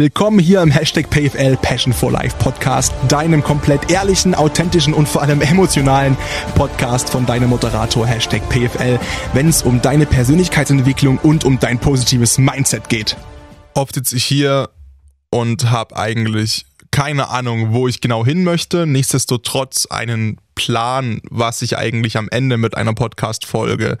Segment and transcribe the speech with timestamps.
[0.00, 5.20] Willkommen hier im Hashtag PFL Passion for Life Podcast, deinem komplett ehrlichen, authentischen und vor
[5.20, 6.16] allem emotionalen
[6.54, 8.98] Podcast von deinem Moderator Hashtag PFL,
[9.34, 13.18] wenn es um deine Persönlichkeitsentwicklung und um dein positives Mindset geht.
[13.74, 14.70] Oft sitze ich hier
[15.28, 21.76] und habe eigentlich keine Ahnung, wo ich genau hin möchte, nichtsdestotrotz einen Plan, was ich
[21.76, 23.98] eigentlich am Ende mit einer Podcast-Folge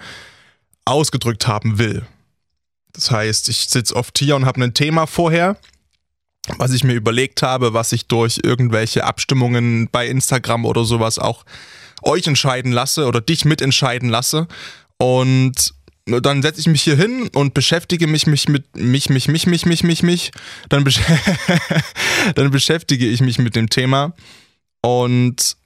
[0.86, 2.06] ausgedrückt haben will.
[2.94, 5.58] Das heißt, ich sitze oft hier und habe ein Thema vorher
[6.58, 11.44] was ich mir überlegt habe, was ich durch irgendwelche Abstimmungen bei Instagram oder sowas auch
[12.02, 14.48] euch entscheiden lasse oder dich mitentscheiden lasse.
[14.98, 15.74] Und
[16.06, 19.66] dann setze ich mich hier hin und beschäftige mich, mich mit mich, mich, mich, mich,
[19.66, 20.30] mich, mich, mich.
[20.68, 21.00] Dann, besch
[22.34, 24.14] dann beschäftige ich mich mit dem Thema
[24.82, 25.56] und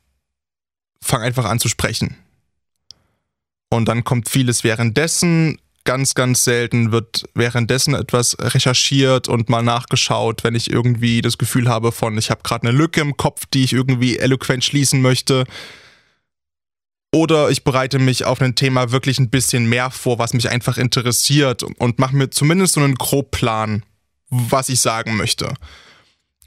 [1.00, 2.16] fange einfach an zu sprechen.
[3.70, 10.42] Und dann kommt vieles währenddessen ganz, ganz selten wird währenddessen etwas recherchiert und mal nachgeschaut,
[10.42, 13.64] wenn ich irgendwie das Gefühl habe von, ich habe gerade eine Lücke im Kopf, die
[13.64, 15.44] ich irgendwie eloquent schließen möchte.
[17.12, 20.78] Oder ich bereite mich auf ein Thema wirklich ein bisschen mehr vor, was mich einfach
[20.78, 23.84] interessiert und mache mir zumindest so einen Grobplan,
[24.30, 25.54] was ich sagen möchte.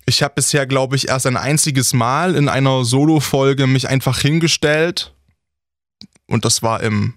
[0.05, 5.13] Ich habe bisher, glaube ich, erst ein einziges Mal in einer Solo-Folge mich einfach hingestellt.
[6.27, 7.13] Und das war im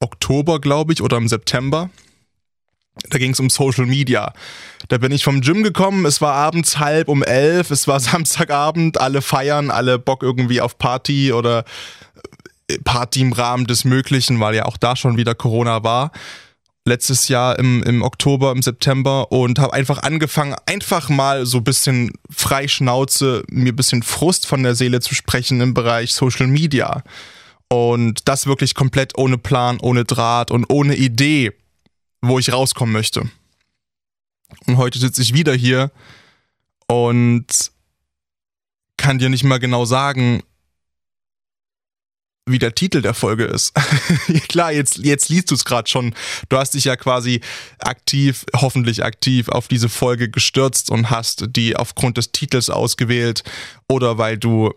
[0.00, 1.90] Oktober, glaube ich, oder im September.
[3.10, 4.32] Da ging es um Social Media.
[4.88, 9.00] Da bin ich vom Gym gekommen, es war abends halb um elf, es war Samstagabend,
[9.00, 11.64] alle feiern, alle Bock irgendwie auf Party oder
[12.68, 16.12] äh, Party im Rahmen des Möglichen, weil ja auch da schon wieder Corona war.
[16.86, 21.64] Letztes Jahr im, im Oktober, im September und habe einfach angefangen, einfach mal so ein
[21.64, 27.02] bisschen Freischnauze, mir ein bisschen Frust von der Seele zu sprechen im Bereich Social Media.
[27.74, 31.52] Und das wirklich komplett ohne Plan, ohne Draht und ohne Idee,
[32.22, 33.28] wo ich rauskommen möchte.
[34.68, 35.90] Und heute sitze ich wieder hier
[36.86, 37.72] und
[38.96, 40.44] kann dir nicht mal genau sagen,
[42.46, 43.72] wie der Titel der Folge ist.
[44.48, 46.14] Klar, jetzt, jetzt liest du es gerade schon.
[46.50, 47.40] Du hast dich ja quasi
[47.80, 53.42] aktiv, hoffentlich aktiv auf diese Folge gestürzt und hast die aufgrund des Titels ausgewählt
[53.88, 54.72] oder weil du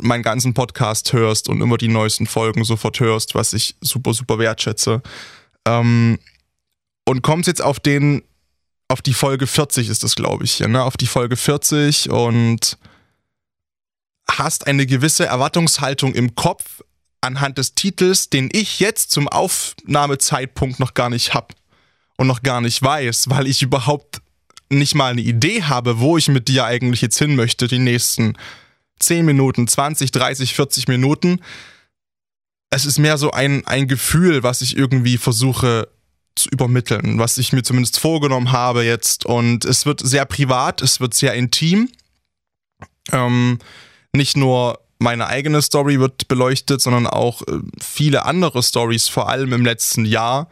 [0.00, 4.38] meinen ganzen Podcast hörst und immer die neuesten Folgen sofort hörst, was ich super, super
[4.38, 5.02] wertschätze.
[5.66, 6.18] Ähm,
[7.08, 8.22] und kommst jetzt auf den,
[8.88, 10.82] auf die Folge 40 ist das, glaube ich, hier, ne?
[10.82, 12.78] Auf die Folge 40 und
[14.30, 16.82] hast eine gewisse Erwartungshaltung im Kopf
[17.20, 21.54] anhand des Titels, den ich jetzt zum Aufnahmezeitpunkt noch gar nicht habe
[22.16, 24.20] und noch gar nicht weiß, weil ich überhaupt
[24.68, 28.36] nicht mal eine Idee habe, wo ich mit dir eigentlich jetzt hin möchte, die nächsten
[28.98, 31.40] 10 Minuten, 20, 30, 40 Minuten.
[32.70, 35.88] Es ist mehr so ein, ein Gefühl, was ich irgendwie versuche
[36.34, 39.24] zu übermitteln, was ich mir zumindest vorgenommen habe jetzt.
[39.24, 41.90] Und es wird sehr privat, es wird sehr intim.
[43.12, 43.58] Ähm,
[44.12, 49.52] nicht nur meine eigene Story wird beleuchtet, sondern auch äh, viele andere Stories, vor allem
[49.52, 50.48] im letzten Jahr,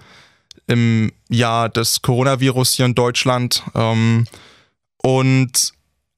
[0.66, 3.62] im Jahr des Coronavirus hier in Deutschland.
[3.74, 4.26] Ähm,
[4.98, 5.73] und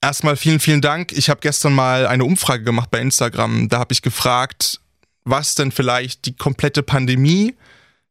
[0.06, 1.11] Erstmal vielen, vielen Dank.
[1.11, 3.69] Ich habe gestern mal eine Umfrage gemacht bei Instagram.
[3.69, 4.81] Da habe ich gefragt,
[5.25, 7.56] was denn vielleicht die komplette Pandemie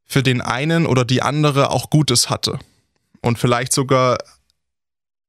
[0.04, 2.58] für den einen oder die andere auch Gutes hatte.
[3.22, 4.18] Und vielleicht sogar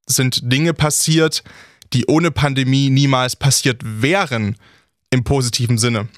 [0.08, 1.42] sind Dinge passiert,
[1.94, 4.58] die ohne Pandemie niemals passiert wären,
[5.10, 6.10] im positiven Sinne.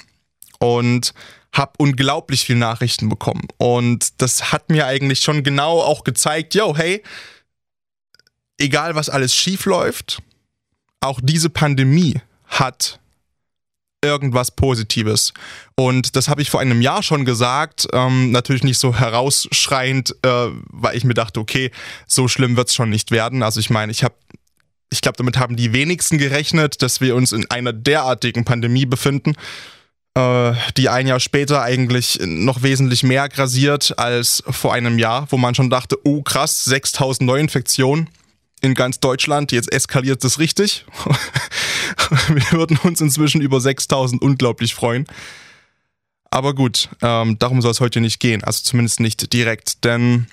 [0.57, 1.13] Und
[1.53, 3.47] habe unglaublich viel Nachrichten bekommen.
[3.57, 7.03] Und das hat mir eigentlich schon genau auch gezeigt, yo, hey,
[8.57, 10.23] egal was alles schief läuft,
[11.01, 12.99] auch diese Pandemie hat
[14.03, 15.33] irgendwas Positives.
[15.75, 20.47] Und das habe ich vor einem Jahr schon gesagt, ähm, natürlich nicht so herausschreiend, äh,
[20.69, 21.71] weil ich mir dachte, okay,
[22.07, 23.43] so schlimm wird es schon nicht werden.
[23.43, 24.15] Also ich meine, ich habe,
[24.89, 29.33] ich glaube, damit haben die wenigsten gerechnet, dass wir uns in einer derartigen Pandemie befinden,
[30.13, 35.37] äh, die ein Jahr später eigentlich noch wesentlich mehr grasiert als vor einem Jahr, wo
[35.37, 38.09] man schon dachte, oh krass, 6000 Neuinfektionen
[38.61, 39.51] in ganz Deutschland.
[39.51, 40.85] Jetzt eskaliert es richtig.
[42.27, 45.05] Wir würden uns inzwischen über 6000 unglaublich freuen.
[46.31, 48.43] Aber gut, ähm, darum soll es heute nicht gehen.
[48.43, 49.83] Also zumindest nicht direkt.
[49.83, 50.27] Denn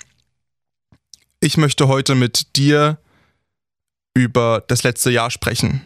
[1.39, 2.99] ich möchte heute mit dir
[4.13, 5.81] über das letzte Jahr sprechen.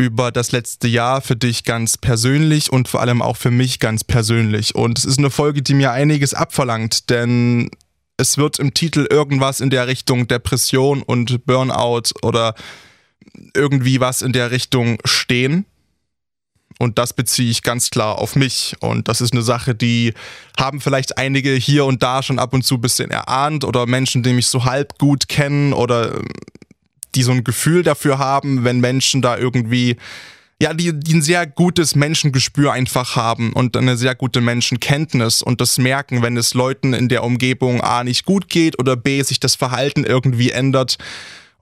[0.00, 4.04] Über das letzte Jahr für dich ganz persönlich und vor allem auch für mich ganz
[4.04, 4.74] persönlich.
[4.74, 7.70] Und es ist eine Folge, die mir einiges abverlangt, denn
[8.18, 12.54] es wird im Titel irgendwas in der Richtung Depression und Burnout oder
[13.54, 15.64] irgendwie was in der Richtung stehen.
[16.80, 18.76] Und das beziehe ich ganz klar auf mich.
[18.80, 20.14] Und das ist eine Sache, die
[20.58, 24.22] haben vielleicht einige hier und da schon ab und zu ein bisschen erahnt oder Menschen,
[24.22, 26.26] die mich so halb gut kennen oder ähm,
[27.14, 29.96] die so ein Gefühl dafür haben, wenn Menschen da irgendwie
[30.60, 35.60] ja, die, die ein sehr gutes Menschengespür einfach haben und eine sehr gute Menschenkenntnis und
[35.60, 39.38] das merken, wenn es Leuten in der Umgebung A nicht gut geht oder B sich
[39.38, 40.98] das Verhalten irgendwie ändert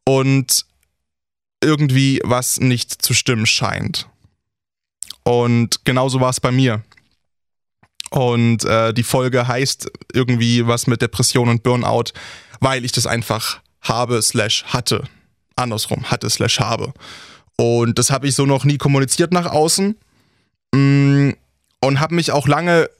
[0.05, 0.65] und
[1.63, 4.09] irgendwie was nicht zu stimmen scheint.
[5.25, 6.83] Und genauso war es bei mir.
[8.11, 12.13] Und äh, die Folge heißt irgendwie was mit Depression und Burnout,
[12.61, 15.05] weil ich das einfach habe slash hatte.
[15.57, 16.95] Andersrum, hatte slash habe.
[17.57, 19.97] Und das habe ich so noch nie kommuniziert nach außen.
[20.75, 21.31] Mm,
[21.81, 22.91] und habe mich auch lange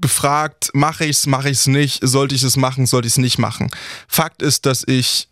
[0.00, 3.18] gefragt, mache ich es, mache ich es nicht, sollte ich es machen, sollte ich es
[3.18, 3.70] nicht machen.
[4.08, 5.28] Fakt ist, dass ich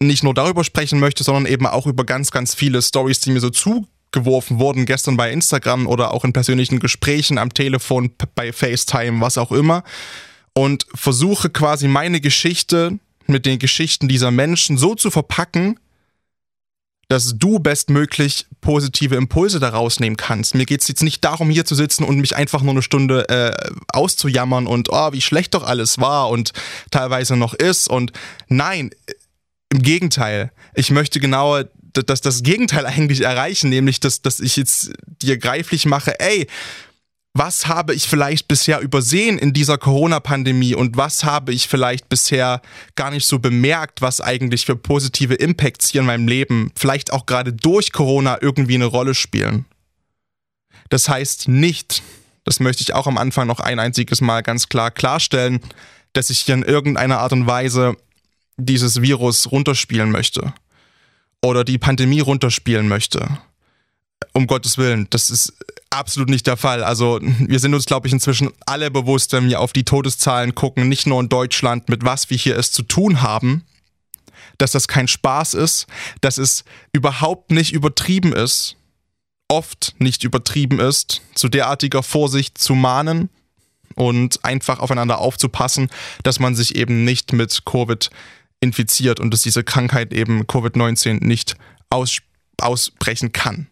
[0.00, 3.40] nicht nur darüber sprechen möchte, sondern eben auch über ganz, ganz viele Stories, die mir
[3.40, 9.20] so zugeworfen wurden, gestern bei Instagram oder auch in persönlichen Gesprächen am Telefon, bei FaceTime,
[9.20, 9.84] was auch immer.
[10.52, 15.78] Und versuche quasi meine Geschichte mit den Geschichten dieser Menschen so zu verpacken,
[17.08, 20.54] dass du bestmöglich positive Impulse daraus nehmen kannst.
[20.54, 23.28] Mir geht es jetzt nicht darum, hier zu sitzen und mich einfach nur eine Stunde
[23.28, 23.52] äh,
[23.92, 26.52] auszujammern und oh, wie schlecht doch alles war und
[26.90, 27.88] teilweise noch ist.
[27.88, 28.12] Und
[28.48, 28.90] nein,
[29.70, 30.52] im Gegenteil.
[30.74, 31.62] Ich möchte genau
[31.92, 34.92] das, das Gegenteil eigentlich erreichen, nämlich dass, dass ich jetzt
[35.22, 36.46] dir greiflich mache, ey,
[37.36, 42.62] was habe ich vielleicht bisher übersehen in dieser Corona-Pandemie und was habe ich vielleicht bisher
[42.94, 47.26] gar nicht so bemerkt, was eigentlich für positive Impacts hier in meinem Leben vielleicht auch
[47.26, 49.64] gerade durch Corona irgendwie eine Rolle spielen.
[50.90, 52.04] Das heißt nicht,
[52.44, 55.60] das möchte ich auch am Anfang noch ein einziges Mal ganz klar klarstellen,
[56.12, 57.96] dass ich hier in irgendeiner Art und Weise
[58.56, 60.54] dieses Virus runterspielen möchte
[61.42, 63.38] oder die Pandemie runterspielen möchte.
[64.32, 65.52] Um Gottes Willen, das ist
[65.90, 66.82] absolut nicht der Fall.
[66.82, 70.88] Also wir sind uns, glaube ich, inzwischen alle bewusst, wenn wir auf die Todeszahlen gucken,
[70.88, 73.64] nicht nur in Deutschland, mit was wir hier es zu tun haben,
[74.58, 75.86] dass das kein Spaß ist,
[76.20, 78.76] dass es überhaupt nicht übertrieben ist,
[79.48, 83.30] oft nicht übertrieben ist, zu derartiger Vorsicht zu mahnen
[83.94, 85.90] und einfach aufeinander aufzupassen,
[86.22, 88.10] dass man sich eben nicht mit Covid
[88.60, 91.56] infiziert und dass diese Krankheit eben Covid-19 nicht
[91.90, 92.18] aus,
[92.60, 93.68] ausbrechen kann.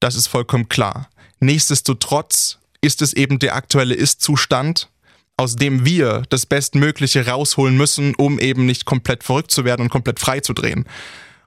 [0.00, 1.08] Das ist vollkommen klar.
[1.40, 4.88] Nichtsdestotrotz ist es eben der aktuelle Ist-Zustand,
[5.36, 9.88] aus dem wir das Bestmögliche rausholen müssen, um eben nicht komplett verrückt zu werden und
[9.88, 10.84] komplett frei zu drehen.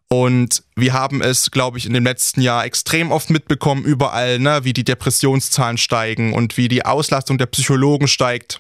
[0.07, 4.63] Und wir haben es, glaube ich, in dem letzten Jahr extrem oft mitbekommen, überall, ne,
[4.63, 8.59] wie die Depressionszahlen steigen und wie die Auslastung der Psychologen steigt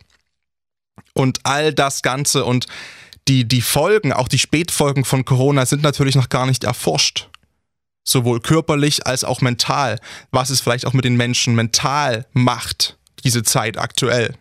[1.13, 2.67] und all das Ganze und
[3.27, 7.27] die, die Folgen, auch die Spätfolgen von Corona sind natürlich noch gar nicht erforscht
[8.03, 9.99] sowohl körperlich als auch mental,
[10.31, 14.35] was es vielleicht auch mit den Menschen mental macht, diese Zeit aktuell.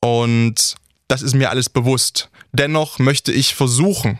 [0.00, 0.74] Und
[1.08, 2.30] das ist mir alles bewusst.
[2.52, 4.18] Dennoch möchte ich versuchen,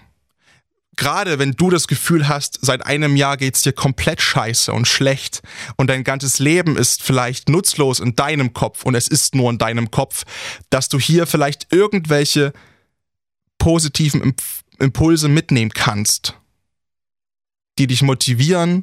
[0.97, 5.43] gerade wenn du das Gefühl hast, seit einem Jahr geht's dir komplett scheiße und schlecht
[5.77, 9.59] und dein ganzes Leben ist vielleicht nutzlos in deinem Kopf und es ist nur in
[9.59, 10.25] deinem Kopf,
[10.69, 12.53] dass du hier vielleicht irgendwelche
[13.59, 14.35] positiven
[14.79, 16.40] Impulse mitnehmen kannst
[17.81, 18.83] die dich motivieren,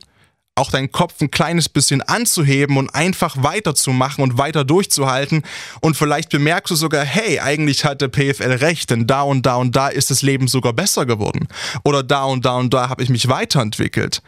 [0.56, 5.44] auch deinen Kopf ein kleines bisschen anzuheben und einfach weiterzumachen und weiter durchzuhalten.
[5.82, 9.76] Und vielleicht bemerkst du sogar, hey, eigentlich hatte PFL recht, denn da und da und
[9.76, 11.48] da ist das Leben sogar besser geworden.
[11.86, 14.24] Oder da und da und da habe ich mich weiterentwickelt.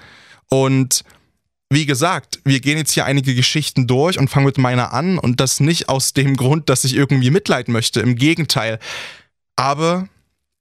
[0.50, 1.04] Und
[1.72, 5.40] wie gesagt, wir gehen jetzt hier einige Geschichten durch und fangen mit meiner an und
[5.40, 8.02] das nicht aus dem Grund, dass ich irgendwie Mitleid möchte.
[8.02, 8.80] Im Gegenteil.
[9.56, 10.08] Aber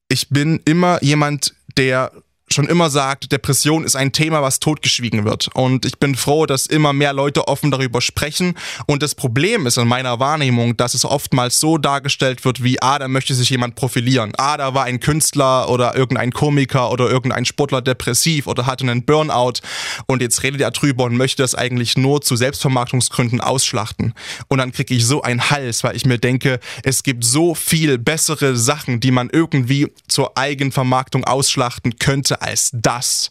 [0.09, 2.11] ich bin immer jemand, der
[2.55, 5.49] schon immer sagt, Depression ist ein Thema, was totgeschwiegen wird.
[5.55, 8.55] Und ich bin froh, dass immer mehr Leute offen darüber sprechen.
[8.87, 12.99] Und das Problem ist in meiner Wahrnehmung, dass es oftmals so dargestellt wird, wie, ah,
[12.99, 14.33] da möchte sich jemand profilieren.
[14.37, 19.05] Ah, da war ein Künstler oder irgendein Komiker oder irgendein Sportler depressiv oder hatte einen
[19.05, 19.61] Burnout.
[20.07, 24.15] Und jetzt redet er drüber und möchte das eigentlich nur zu Selbstvermarktungsgründen ausschlachten.
[24.49, 27.99] Und dann kriege ich so einen Hals, weil ich mir denke, es gibt so viel
[27.99, 33.31] bessere Sachen, die man irgendwie zur Eigenvermarktung ausschlachten könnte als das.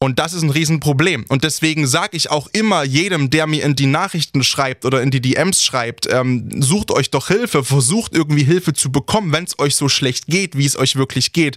[0.00, 1.24] Und das ist ein Riesenproblem.
[1.28, 5.10] Und deswegen sage ich auch immer jedem, der mir in die Nachrichten schreibt oder in
[5.10, 9.58] die DMs schreibt, ähm, sucht euch doch Hilfe, versucht irgendwie Hilfe zu bekommen, wenn es
[9.58, 11.56] euch so schlecht geht, wie es euch wirklich geht.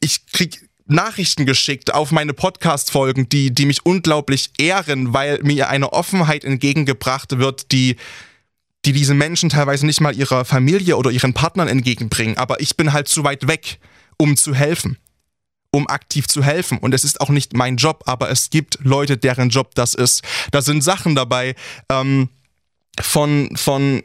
[0.00, 5.92] Ich krieg Nachrichten geschickt auf meine Podcast-Folgen, die, die mich unglaublich ehren, weil mir eine
[5.92, 7.94] Offenheit entgegengebracht wird, die,
[8.86, 12.38] die diese Menschen teilweise nicht mal ihrer Familie oder ihren Partnern entgegenbringen.
[12.38, 13.78] Aber ich bin halt zu weit weg,
[14.16, 14.98] um zu helfen
[15.70, 16.78] um aktiv zu helfen.
[16.78, 20.22] Und es ist auch nicht mein Job, aber es gibt Leute, deren Job das ist.
[20.50, 21.54] Da sind Sachen dabei
[21.90, 22.28] ähm,
[23.00, 24.02] von, von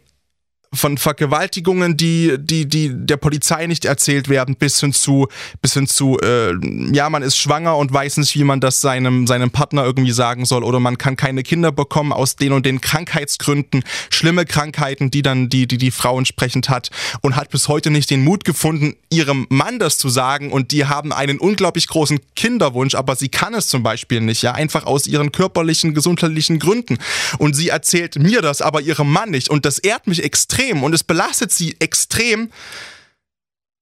[0.73, 5.27] von Vergewaltigungen, die, die, die der Polizei nicht erzählt werden, bis hin zu,
[5.61, 6.53] bis hin zu, äh,
[6.91, 10.45] ja, man ist schwanger und weiß nicht, wie man das seinem, seinem Partner irgendwie sagen
[10.45, 15.21] soll, oder man kann keine Kinder bekommen aus den und den Krankheitsgründen, schlimme Krankheiten, die
[15.21, 16.89] dann die, die, die Frau entsprechend hat
[17.21, 20.51] und hat bis heute nicht den Mut gefunden, ihrem Mann das zu sagen.
[20.51, 24.53] Und die haben einen unglaublich großen Kinderwunsch, aber sie kann es zum Beispiel nicht, ja,
[24.53, 26.97] einfach aus ihren körperlichen, gesundheitlichen Gründen.
[27.37, 29.49] Und sie erzählt mir das, aber ihrem Mann nicht.
[29.49, 32.51] Und das ehrt mich extrem extrem und es belastet sie extrem.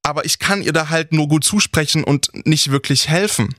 [0.04, 3.54] Aber ich kann ihr da halt nur gut zusprechen und nicht wirklich helfen.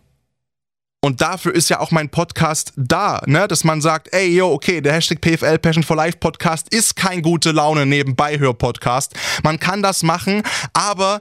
[1.04, 3.48] Und dafür ist ja auch mein Podcast da, ne?
[3.48, 7.22] dass man sagt, ey, yo, okay, der Hashtag PFL Passion for Life Podcast ist kein
[7.22, 9.14] gute Laune nebenbei Hör Podcast.
[9.42, 10.42] Man kann das machen,
[10.74, 11.20] aber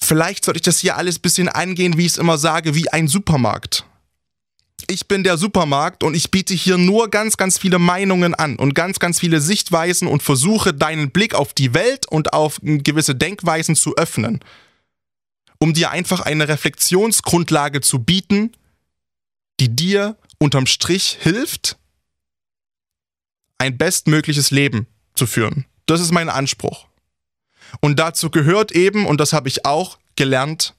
[0.00, 3.06] vielleicht sollte ich das hier alles bisschen angehen, wie ich es immer sage, wie ein
[3.06, 3.84] Supermarkt
[4.90, 8.74] ich bin der Supermarkt und ich biete hier nur ganz, ganz viele Meinungen an und
[8.74, 13.76] ganz, ganz viele Sichtweisen und versuche deinen Blick auf die Welt und auf gewisse Denkweisen
[13.76, 14.40] zu öffnen,
[15.58, 18.52] um dir einfach eine Reflexionsgrundlage zu bieten,
[19.60, 21.76] die dir unterm Strich hilft,
[23.58, 25.66] ein bestmögliches Leben zu führen.
[25.86, 26.86] Das ist mein Anspruch.
[27.80, 30.74] Und dazu gehört eben, und das habe ich auch gelernt,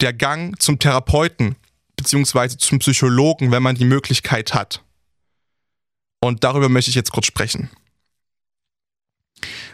[0.00, 1.56] der Gang zum Therapeuten,
[2.02, 4.82] beziehungsweise zum Psychologen, wenn man die Möglichkeit hat.
[6.20, 7.70] Und darüber möchte ich jetzt kurz sprechen.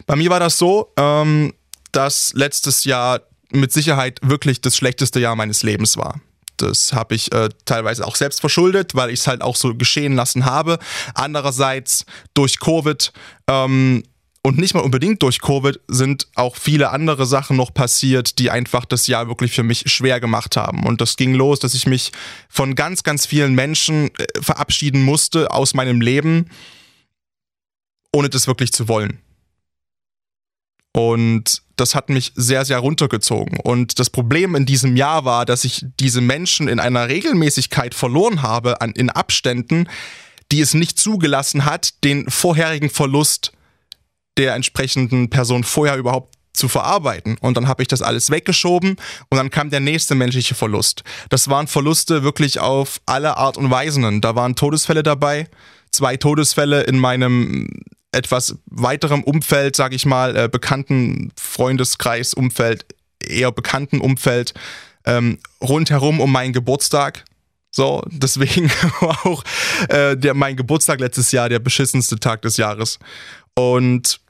[0.07, 1.55] Bei mir war das so, ähm,
[1.93, 6.21] dass letztes Jahr mit Sicherheit wirklich das schlechteste Jahr meines Lebens war.
[6.59, 10.15] Das habe ich äh, teilweise auch selbst verschuldet, weil ich es halt auch so geschehen
[10.15, 10.79] lassen habe.
[11.15, 12.05] Andererseits
[12.35, 13.13] durch Covid
[13.49, 14.03] ähm,
[14.49, 18.87] und nicht mal unbedingt durch Covid sind auch viele andere Sachen noch passiert, die einfach
[18.87, 20.87] das Jahr wirklich für mich schwer gemacht haben.
[20.87, 22.13] Und das ging los, dass ich mich
[22.49, 26.49] von ganz, ganz vielen Menschen äh, verabschieden musste aus meinem Leben,
[28.11, 29.19] ohne das wirklich zu wollen.
[30.95, 33.61] Und das hat mich sehr, sehr runtergezogen.
[33.61, 38.41] Und das Problem in diesem Jahr war, dass ich diese Menschen in einer Regelmäßigkeit verloren
[38.41, 39.91] habe, an, in Abständen,
[40.51, 43.53] die es nicht zugelassen hat, den vorherigen Verlust
[44.39, 47.37] der entsprechenden Person vorher überhaupt zu verarbeiten.
[47.41, 48.97] Und dann habe ich das alles weggeschoben
[49.31, 51.05] und dann kam der nächste menschliche Verlust.
[51.29, 54.21] Das waren Verluste wirklich auf alle Art und Weisen.
[54.21, 55.49] Da waren Todesfälle dabei,
[55.91, 57.69] zwei Todesfälle in meinem
[58.13, 62.87] etwas weiterem Umfeld, sage ich mal, äh, bekannten Freundeskreis, Umfeld,
[63.21, 64.55] eher bekannten Umfeld,
[65.05, 67.25] ähm, rundherum um meinen Geburtstag.
[67.71, 69.45] So, deswegen war auch
[69.89, 72.99] äh, der, mein Geburtstag letztes Jahr der beschissenste Tag des Jahres.
[73.55, 74.21] Und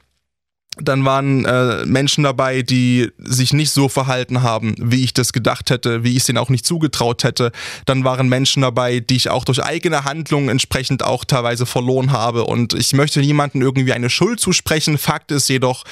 [0.81, 5.69] dann waren äh, Menschen dabei, die sich nicht so verhalten haben, wie ich das gedacht
[5.69, 7.51] hätte, wie ich es denen auch nicht zugetraut hätte.
[7.85, 12.45] Dann waren Menschen dabei, die ich auch durch eigene Handlungen entsprechend auch teilweise verloren habe.
[12.45, 14.97] Und ich möchte niemandem irgendwie eine Schuld zusprechen.
[14.97, 15.83] Fakt ist jedoch,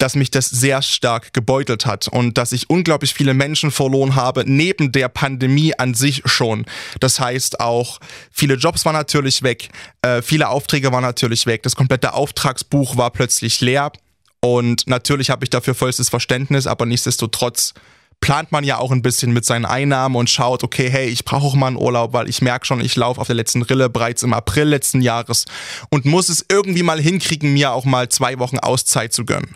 [0.00, 4.44] dass mich das sehr stark gebeutelt hat und dass ich unglaublich viele Menschen verloren habe,
[4.46, 6.64] neben der Pandemie an sich schon.
[7.00, 9.68] Das heißt auch, viele Jobs waren natürlich weg,
[10.02, 13.92] äh, viele Aufträge waren natürlich weg, das komplette Auftragsbuch war plötzlich leer.
[14.40, 17.74] Und natürlich habe ich dafür vollstes Verständnis, aber nichtsdestotrotz
[18.20, 21.46] plant man ja auch ein bisschen mit seinen Einnahmen und schaut, okay, hey, ich brauche
[21.46, 24.22] auch mal einen Urlaub, weil ich merke schon, ich laufe auf der letzten Rille bereits
[24.22, 25.46] im April letzten Jahres
[25.88, 29.54] und muss es irgendwie mal hinkriegen, mir auch mal zwei Wochen Auszeit zu gönnen.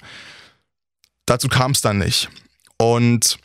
[1.26, 2.30] Dazu kam es dann nicht.
[2.78, 3.38] Und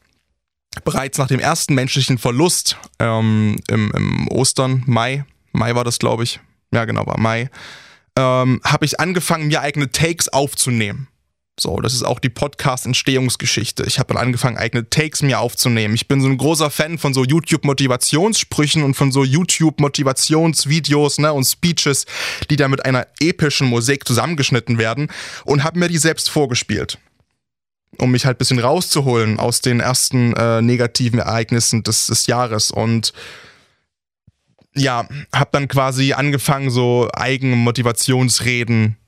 [0.86, 6.24] bereits nach dem ersten menschlichen Verlust ähm, im, im Ostern, Mai, Mai war das, glaube
[6.24, 6.40] ich,
[6.74, 7.50] ja genau, war Mai,
[8.18, 11.09] ähm, habe ich angefangen, mir eigene Takes aufzunehmen.
[11.60, 13.84] So, das ist auch die Podcast-Entstehungsgeschichte.
[13.86, 15.94] Ich habe dann angefangen, eigene Takes mir aufzunehmen.
[15.94, 21.44] Ich bin so ein großer Fan von so YouTube-Motivationssprüchen und von so YouTube-Motivationsvideos ne, und
[21.44, 22.06] Speeches,
[22.50, 25.10] die da mit einer epischen Musik zusammengeschnitten werden
[25.44, 26.98] und habe mir die selbst vorgespielt.
[27.98, 32.72] Um mich halt ein bisschen rauszuholen aus den ersten äh, negativen Ereignissen des, des Jahres.
[32.72, 33.12] Und
[34.76, 38.99] ja, habe dann quasi angefangen, so eigene Motivationsreden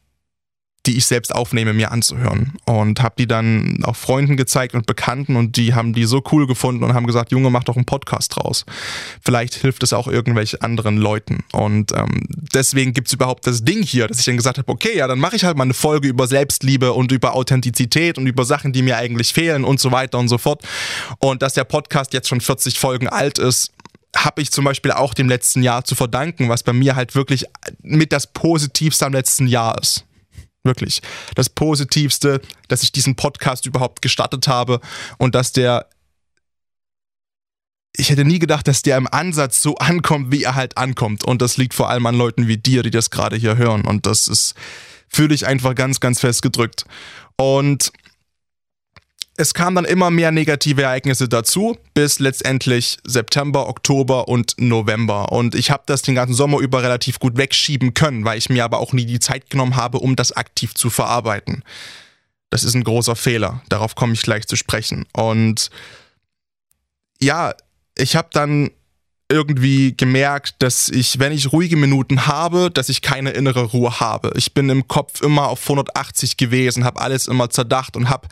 [0.85, 2.53] die ich selbst aufnehme, mir anzuhören.
[2.65, 6.47] Und habe die dann auch Freunden gezeigt und Bekannten und die haben die so cool
[6.47, 8.65] gefunden und haben gesagt, Junge, mach doch einen Podcast draus.
[9.21, 11.43] Vielleicht hilft es auch irgendwelchen anderen Leuten.
[11.51, 12.23] Und ähm,
[12.53, 15.35] deswegen gibt's überhaupt das Ding hier, dass ich dann gesagt habe, okay, ja, dann mache
[15.35, 18.97] ich halt mal eine Folge über Selbstliebe und über Authentizität und über Sachen, die mir
[18.97, 20.63] eigentlich fehlen und so weiter und so fort.
[21.19, 23.71] Und dass der Podcast jetzt schon 40 Folgen alt ist,
[24.15, 27.45] habe ich zum Beispiel auch dem letzten Jahr zu verdanken, was bei mir halt wirklich
[27.81, 30.05] mit das Positivste am letzten Jahr ist.
[30.63, 31.01] Wirklich.
[31.35, 34.79] Das Positivste, dass ich diesen Podcast überhaupt gestartet habe
[35.17, 35.87] und dass der
[37.97, 41.25] ich hätte nie gedacht, dass der im Ansatz so ankommt, wie er halt ankommt.
[41.25, 43.85] Und das liegt vor allem an Leuten wie dir, die das gerade hier hören.
[43.85, 44.55] Und das ist,
[45.09, 46.85] fühle ich einfach ganz, ganz fest gedrückt.
[47.35, 47.91] Und
[49.41, 55.31] es kamen dann immer mehr negative Ereignisse dazu, bis letztendlich September, Oktober und November.
[55.31, 58.63] Und ich habe das den ganzen Sommer über relativ gut wegschieben können, weil ich mir
[58.63, 61.63] aber auch nie die Zeit genommen habe, um das aktiv zu verarbeiten.
[62.51, 63.63] Das ist ein großer Fehler.
[63.67, 65.07] Darauf komme ich gleich zu sprechen.
[65.11, 65.71] Und
[67.19, 67.55] ja,
[67.97, 68.69] ich habe dann
[69.27, 74.33] irgendwie gemerkt, dass ich, wenn ich ruhige Minuten habe, dass ich keine innere Ruhe habe.
[74.35, 78.27] Ich bin im Kopf immer auf 180 gewesen, habe alles immer zerdacht und habe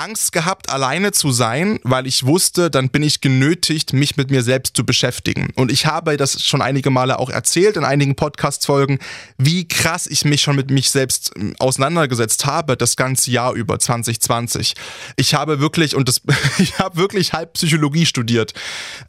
[0.00, 4.42] Angst gehabt, alleine zu sein, weil ich wusste, dann bin ich genötigt, mich mit mir
[4.42, 5.50] selbst zu beschäftigen.
[5.56, 8.98] Und ich habe das schon einige Male auch erzählt in einigen Podcast-Folgen,
[9.36, 13.78] wie krass ich mich schon mit mich selbst ähm, auseinandergesetzt habe, das ganze Jahr über
[13.78, 14.74] 2020.
[15.16, 16.22] Ich habe wirklich, und das,
[16.58, 18.54] ich habe wirklich halb Psychologie studiert.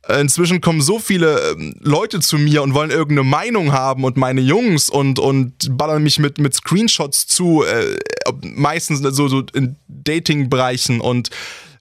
[0.10, 4.42] Inzwischen kommen so viele ähm, Leute zu mir und wollen irgendeine Meinung haben und meine
[4.42, 7.98] Jungs und, und ballern mich mit, mit Screenshots zu, äh,
[8.42, 11.30] meistens so, so in Dating-Bereich erreichen und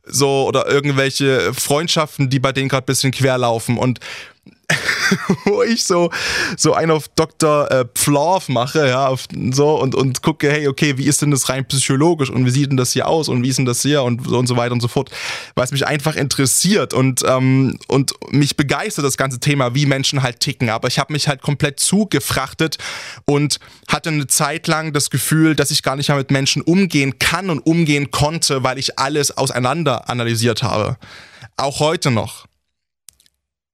[0.05, 4.01] so oder irgendwelche Freundschaften, die bei denen gerade ein bisschen quer laufen und
[5.45, 6.11] wo ich so,
[6.57, 7.71] so einen auf Dr.
[7.71, 11.49] Äh, Pflorf mache, ja, auf, so und, und gucke, hey, okay, wie ist denn das
[11.49, 14.03] rein psychologisch und wie sieht denn das hier aus und wie ist denn das hier
[14.03, 15.11] und so und so weiter und so fort,
[15.55, 20.23] weil es mich einfach interessiert und, ähm, und mich begeistert das ganze Thema, wie Menschen
[20.23, 20.71] halt ticken.
[20.71, 22.79] Aber ich habe mich halt komplett zugefrachtet
[23.25, 27.19] und hatte eine Zeit lang das Gefühl, dass ich gar nicht mehr mit Menschen umgehen
[27.19, 30.97] kann und umgehen konnte, weil ich alles auseinander analysiert habe.
[31.57, 32.50] Auch heute noch.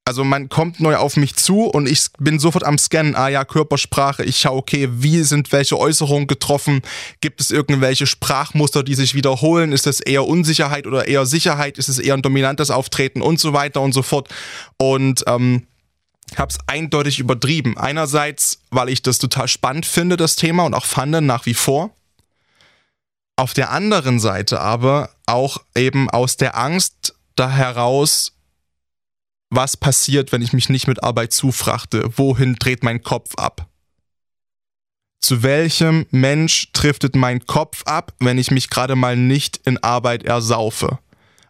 [0.07, 3.17] Also man kommt neu auf mich zu und ich bin sofort am Scannen.
[3.17, 4.23] Ah ja, Körpersprache.
[4.23, 6.83] Ich schaue, okay, wie sind welche Äußerungen getroffen?
[7.21, 9.73] Gibt es irgendwelche Sprachmuster, die sich wiederholen?
[9.73, 11.77] Ist es eher Unsicherheit oder eher Sicherheit?
[11.77, 14.29] Ist es eher ein dominantes Auftreten und so weiter und so fort?
[14.79, 15.67] Und ähm,
[16.37, 17.77] habe es eindeutig übertrieben.
[17.77, 21.91] Einerseits, weil ich das total spannend finde, das Thema und auch fand nach wie vor.
[23.35, 28.36] Auf der anderen Seite aber auch eben aus der Angst da heraus,
[29.51, 32.11] was passiert, wenn ich mich nicht mit Arbeit zufrachte?
[32.17, 33.69] Wohin dreht mein Kopf ab?
[35.21, 40.25] Zu welchem Mensch driftet mein Kopf ab, wenn ich mich gerade mal nicht in Arbeit
[40.25, 40.99] ersaufe?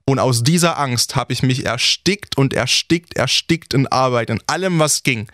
[0.09, 4.79] Und aus dieser Angst habe ich mich erstickt und erstickt, erstickt in Arbeit, in allem,
[4.79, 5.29] was ging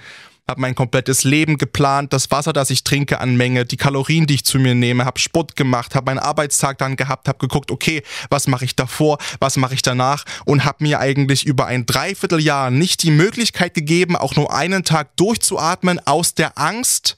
[0.53, 4.35] habe mein komplettes Leben geplant, das Wasser, das ich trinke an Menge, die Kalorien, die
[4.35, 8.03] ich zu mir nehme, habe Sport gemacht, habe meinen Arbeitstag dann gehabt, habe geguckt, okay,
[8.29, 12.71] was mache ich davor, was mache ich danach und habe mir eigentlich über ein Dreivierteljahr
[12.71, 17.17] nicht die Möglichkeit gegeben, auch nur einen Tag durchzuatmen aus der Angst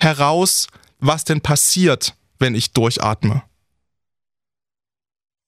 [0.00, 0.68] heraus,
[1.00, 3.42] was denn passiert, wenn ich durchatme.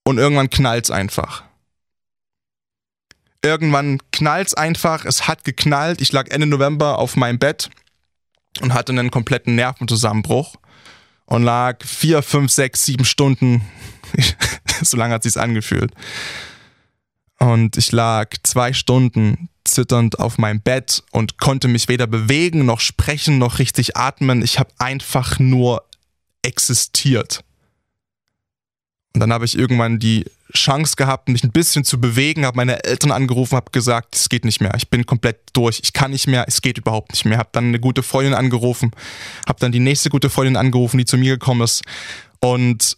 [0.05, 1.45] Und irgendwann knallt's einfach.
[3.45, 6.01] Irgendwann knallt's einfach, es hat geknallt.
[6.01, 7.71] Ich lag Ende November auf meinem Bett
[8.61, 10.57] und hatte einen kompletten Nervenzusammenbruch
[11.27, 13.63] und lag vier, fünf, sechs, sieben Stunden,
[14.83, 15.93] so lange hat sich's angefühlt.
[17.39, 22.81] Und ich lag zwei Stunden zitternd auf meinem Bett und konnte mich weder bewegen noch
[22.81, 24.43] sprechen noch richtig atmen.
[24.43, 25.85] Ich habe einfach nur
[26.43, 27.45] existiert.
[29.15, 32.85] Und dann habe ich irgendwann die Chance gehabt, mich ein bisschen zu bewegen, habe meine
[32.85, 36.27] Eltern angerufen, habe gesagt, es geht nicht mehr, ich bin komplett durch, ich kann nicht
[36.27, 37.39] mehr, es geht überhaupt nicht mehr.
[37.39, 38.91] Habe dann eine gute Freundin angerufen,
[39.47, 41.83] habe dann die nächste gute Freundin angerufen, die zu mir gekommen ist.
[42.41, 42.97] Und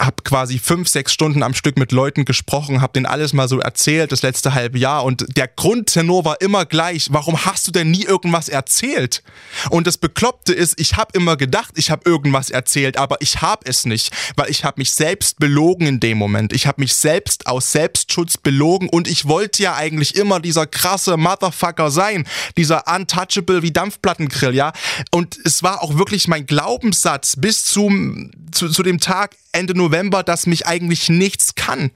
[0.00, 3.60] habe quasi fünf, sechs Stunden am Stück mit Leuten gesprochen, habe denen alles mal so
[3.60, 5.04] erzählt, das letzte halbe Jahr.
[5.04, 7.08] Und der Grundtenor war immer gleich.
[7.10, 9.22] Warum hast du denn nie irgendwas erzählt?
[9.68, 13.62] Und das Bekloppte ist, ich habe immer gedacht, ich habe irgendwas erzählt, aber ich habe
[13.66, 16.52] es nicht, weil ich habe mich selbst belogen in dem Moment.
[16.52, 21.16] Ich habe mich selbst aus Selbstschutz belogen und ich wollte ja eigentlich immer dieser krasse
[21.16, 24.72] Motherfucker sein, dieser untouchable wie Dampfplattengrill, ja.
[25.10, 30.22] Und es war auch wirklich mein Glaubenssatz bis zum, zu, zu dem Tag Ende November,
[30.22, 31.90] dass mich eigentlich nichts kann.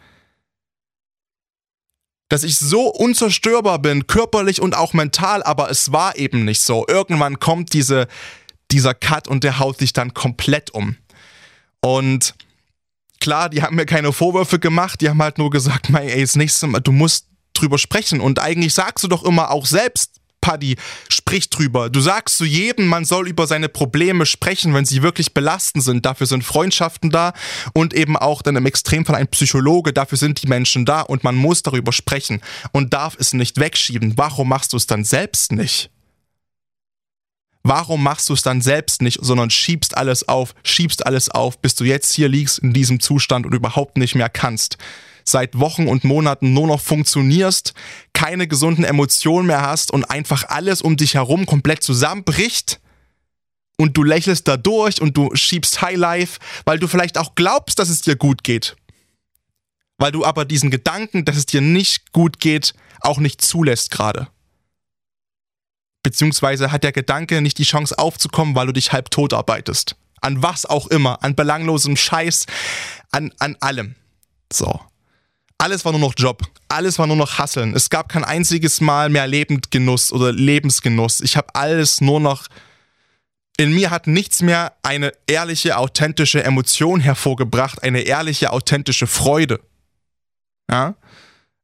[2.28, 6.86] Dass ich so unzerstörbar bin, körperlich und auch mental, aber es war eben nicht so.
[6.88, 8.08] Irgendwann kommt diese,
[8.70, 10.96] dieser Cut und der haut dich dann komplett um.
[11.80, 12.34] Und
[13.20, 16.66] klar, die haben mir keine Vorwürfe gemacht, die haben halt nur gesagt, ey, das nächste
[16.66, 18.20] Mal, du musst drüber sprechen.
[18.20, 20.76] Und eigentlich sagst du doch immer auch selbst, Paddy,
[21.08, 21.88] sprich drüber.
[21.88, 26.04] Du sagst zu jedem, man soll über seine Probleme sprechen, wenn sie wirklich belastend sind.
[26.04, 27.32] Dafür sind Freundschaften da
[27.72, 29.94] und eben auch dann im Extremfall ein Psychologe.
[29.94, 34.18] Dafür sind die Menschen da und man muss darüber sprechen und darf es nicht wegschieben.
[34.18, 35.90] Warum machst du es dann selbst nicht?
[37.62, 41.74] Warum machst du es dann selbst nicht, sondern schiebst alles auf, schiebst alles auf, bis
[41.74, 44.76] du jetzt hier liegst in diesem Zustand und überhaupt nicht mehr kannst?
[45.24, 47.72] Seit Wochen und Monaten nur noch funktionierst,
[48.12, 52.80] keine gesunden Emotionen mehr hast und einfach alles um dich herum komplett zusammenbricht
[53.76, 57.88] und du lächelst da durch und du schiebst Highlife, weil du vielleicht auch glaubst, dass
[57.88, 58.76] es dir gut geht.
[59.98, 64.28] Weil du aber diesen Gedanken, dass es dir nicht gut geht, auch nicht zulässt gerade.
[66.02, 69.96] Beziehungsweise hat der Gedanke nicht die Chance aufzukommen, weil du dich halb tot arbeitest.
[70.20, 72.46] An was auch immer, an belanglosem Scheiß,
[73.10, 73.94] an, an allem.
[74.52, 74.80] So.
[75.58, 76.42] Alles war nur noch Job.
[76.68, 77.74] Alles war nur noch Hasseln.
[77.74, 81.20] Es gab kein einziges Mal mehr Lebendgenuss oder Lebensgenuss.
[81.20, 82.48] Ich habe alles nur noch.
[83.56, 89.60] In mir hat nichts mehr eine ehrliche, authentische Emotion hervorgebracht, eine ehrliche, authentische Freude.
[90.68, 90.96] Ja?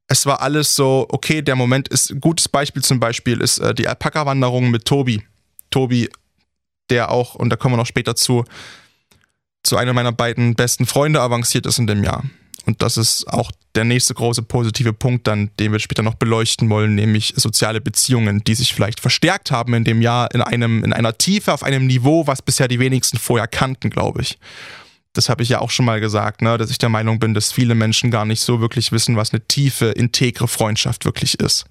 [0.07, 3.73] Es war alles so, okay, der Moment ist, ein gutes Beispiel zum Beispiel ist äh,
[3.73, 5.25] die Alpaka-Wanderung mit Tobi.
[5.69, 6.09] Tobi,
[6.89, 8.45] der auch, und da kommen wir noch später zu,
[9.63, 12.23] zu einer meiner beiden besten Freunde avanciert ist in dem Jahr.
[12.65, 16.69] Und das ist auch der nächste große positive Punkt dann, den wir später noch beleuchten
[16.69, 20.93] wollen, nämlich soziale Beziehungen, die sich vielleicht verstärkt haben in dem Jahr in einem, in
[20.93, 24.37] einer Tiefe, auf einem Niveau, was bisher die wenigsten vorher kannten, glaube ich.
[25.13, 27.51] Das habe ich ja auch schon mal gesagt, ne, dass ich der Meinung bin, dass
[27.51, 31.65] viele Menschen gar nicht so wirklich wissen, was eine tiefe, integre Freundschaft wirklich ist.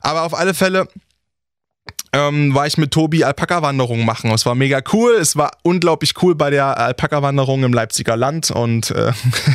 [0.00, 0.88] Aber auf alle Fälle
[2.14, 4.30] ähm, war ich mit Tobi Alpaka-Wanderung machen.
[4.30, 5.14] Es war mega cool.
[5.14, 9.12] Es war unglaublich cool bei der Alpaka-Wanderung im Leipziger Land und äh,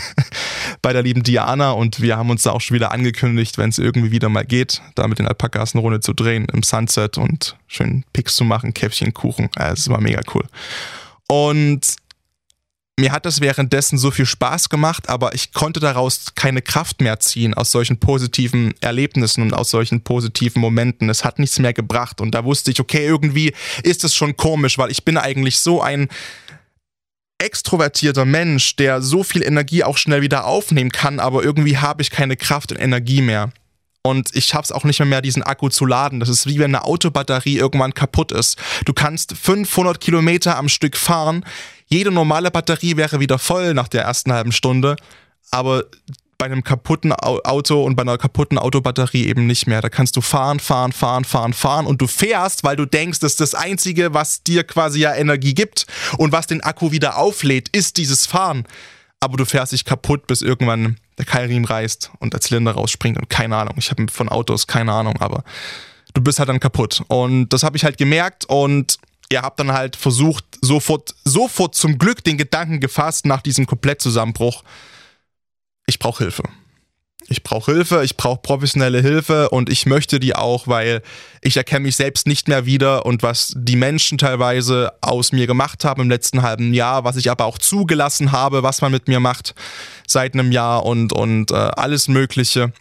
[0.81, 1.71] bei der lieben Diana.
[1.71, 4.81] Und wir haben uns da auch schon wieder angekündigt, wenn es irgendwie wieder mal geht,
[4.95, 8.73] da mit den Alpakas eine Runde zu drehen im Sunset und schön Pics zu machen,
[8.73, 9.49] Käffchen, Kuchen.
[9.55, 10.45] Es war mega cool.
[11.27, 11.85] Und
[12.99, 17.19] mir hat das währenddessen so viel Spaß gemacht, aber ich konnte daraus keine Kraft mehr
[17.19, 21.09] ziehen aus solchen positiven Erlebnissen und aus solchen positiven Momenten.
[21.09, 24.77] Es hat nichts mehr gebracht und da wusste ich, okay, irgendwie ist es schon komisch,
[24.77, 26.09] weil ich bin eigentlich so ein
[27.39, 32.11] extrovertierter Mensch, der so viel Energie auch schnell wieder aufnehmen kann, aber irgendwie habe ich
[32.11, 33.51] keine Kraft und Energie mehr.
[34.01, 36.19] Und ich schaff's auch nicht mehr, mehr, diesen Akku zu laden.
[36.19, 38.57] Das ist wie wenn eine Autobatterie irgendwann kaputt ist.
[38.85, 41.43] Du kannst 500 Kilometer am Stück fahren.
[41.87, 44.95] Jede normale Batterie wäre wieder voll nach der ersten halben Stunde.
[45.51, 45.83] Aber
[46.39, 49.81] bei einem kaputten Auto und bei einer kaputten Autobatterie eben nicht mehr.
[49.81, 53.35] Da kannst du fahren, fahren, fahren, fahren, fahren und du fährst, weil du denkst, dass
[53.35, 55.85] das Einzige, was dir quasi ja Energie gibt
[56.17, 58.65] und was den Akku wieder auflädt, ist dieses Fahren.
[59.19, 63.29] Aber du fährst dich kaputt, bis irgendwann der Keilriemen reißt und der Zylinder rausspringt und
[63.29, 63.75] keine Ahnung.
[63.77, 65.43] Ich habe von Autos keine Ahnung, aber
[66.13, 67.03] du bist halt dann kaputt.
[67.09, 68.97] Und das habe ich halt gemerkt und
[69.29, 74.63] ihr habt dann halt versucht, sofort, sofort zum Glück den Gedanken gefasst nach diesem Komplettzusammenbruch,
[75.89, 76.43] ich brauche Hilfe.
[77.27, 81.01] Ich brauche Hilfe, ich brauche professionelle Hilfe und ich möchte die auch, weil
[81.41, 85.83] ich erkenne mich selbst nicht mehr wieder und was die Menschen teilweise aus mir gemacht
[85.83, 89.19] haben im letzten halben Jahr, was ich aber auch zugelassen habe, was man mit mir
[89.19, 89.53] macht
[90.07, 92.71] seit einem Jahr und, und äh, alles Mögliche.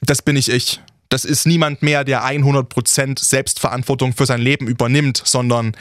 [0.00, 0.80] Das bin ich ich.
[1.08, 5.74] Das ist niemand mehr, der 100% Selbstverantwortung für sein Leben übernimmt, sondern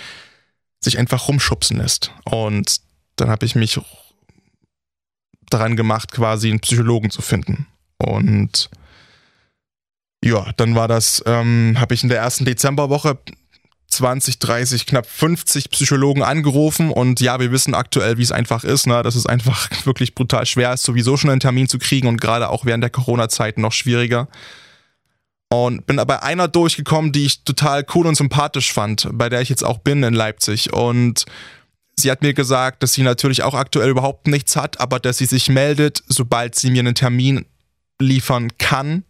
[0.80, 2.12] sich einfach rumschubsen lässt.
[2.24, 2.80] Und
[3.18, 3.78] dann habe ich mich
[5.50, 7.68] daran gemacht, quasi einen Psychologen zu finden.
[7.98, 8.70] Und
[10.24, 13.18] ja, dann war das, ähm, habe ich in der ersten Dezemberwoche
[13.90, 18.86] 20, 30, knapp 50 Psychologen angerufen und ja, wir wissen aktuell, wie es einfach ist,
[18.86, 19.02] ne?
[19.02, 22.50] dass es einfach wirklich brutal schwer ist, sowieso schon einen Termin zu kriegen und gerade
[22.50, 24.28] auch während der Corona-Zeit noch schwieriger.
[25.50, 29.48] Und bin bei einer durchgekommen, die ich total cool und sympathisch fand, bei der ich
[29.48, 30.74] jetzt auch bin in Leipzig.
[30.74, 31.24] Und
[32.00, 35.26] sie hat mir gesagt, dass sie natürlich auch aktuell überhaupt nichts hat, aber dass sie
[35.26, 37.46] sich meldet, sobald sie mir einen Termin
[38.00, 39.04] liefern kann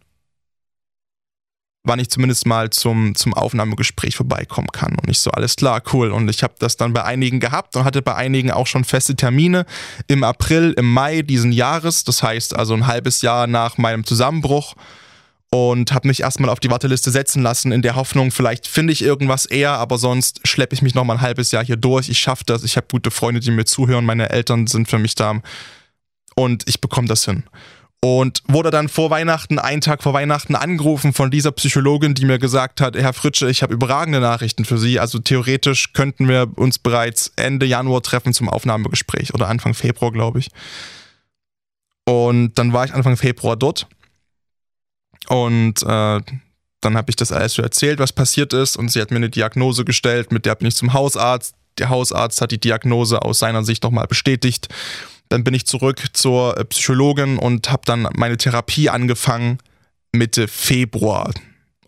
[1.88, 4.96] wann ich zumindest mal zum, zum Aufnahmegespräch vorbeikommen kann.
[5.00, 6.12] Und ich so, alles klar, cool.
[6.12, 9.16] Und ich habe das dann bei einigen gehabt und hatte bei einigen auch schon feste
[9.16, 9.66] Termine
[10.06, 12.04] im April, im Mai diesen Jahres.
[12.04, 14.74] Das heißt also ein halbes Jahr nach meinem Zusammenbruch.
[15.50, 19.00] Und habe mich erstmal auf die Warteliste setzen lassen, in der Hoffnung, vielleicht finde ich
[19.00, 22.10] irgendwas eher, aber sonst schleppe ich mich noch mal ein halbes Jahr hier durch.
[22.10, 22.64] Ich schaffe das.
[22.64, 24.04] Ich habe gute Freunde, die mir zuhören.
[24.04, 25.40] Meine Eltern sind für mich da.
[26.34, 27.44] Und ich bekomme das hin
[28.00, 32.38] und wurde dann vor Weihnachten, einen Tag vor Weihnachten angerufen von dieser Psychologin, die mir
[32.38, 35.00] gesagt hat, Herr Fritsche, ich habe überragende Nachrichten für Sie.
[35.00, 40.38] Also theoretisch könnten wir uns bereits Ende Januar treffen zum Aufnahmegespräch oder Anfang Februar, glaube
[40.38, 40.48] ich.
[42.04, 43.86] Und dann war ich Anfang Februar dort
[45.28, 46.20] und äh,
[46.80, 49.30] dann habe ich das alles so erzählt, was passiert ist und sie hat mir eine
[49.30, 51.54] Diagnose gestellt, mit der bin ich zum Hausarzt.
[51.78, 54.68] Der Hausarzt hat die Diagnose aus seiner Sicht nochmal bestätigt
[55.28, 59.58] dann bin ich zurück zur äh, Psychologin und habe dann meine Therapie angefangen
[60.12, 61.32] Mitte Februar.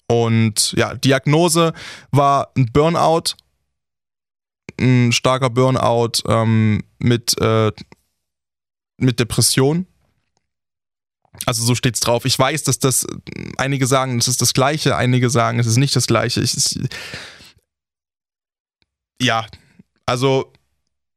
[0.07, 1.73] Und ja, Diagnose
[2.11, 3.35] war ein Burnout,
[4.79, 7.73] ein starker Burnout ähm, mit, äh,
[8.99, 9.87] mit Depression.
[11.47, 12.25] Also so steht's drauf.
[12.25, 13.07] Ich weiß, dass das
[13.57, 16.41] einige sagen, es ist das Gleiche, einige sagen, es ist nicht das Gleiche.
[16.41, 16.79] Ich, ich,
[19.21, 19.47] ja,
[20.07, 20.53] also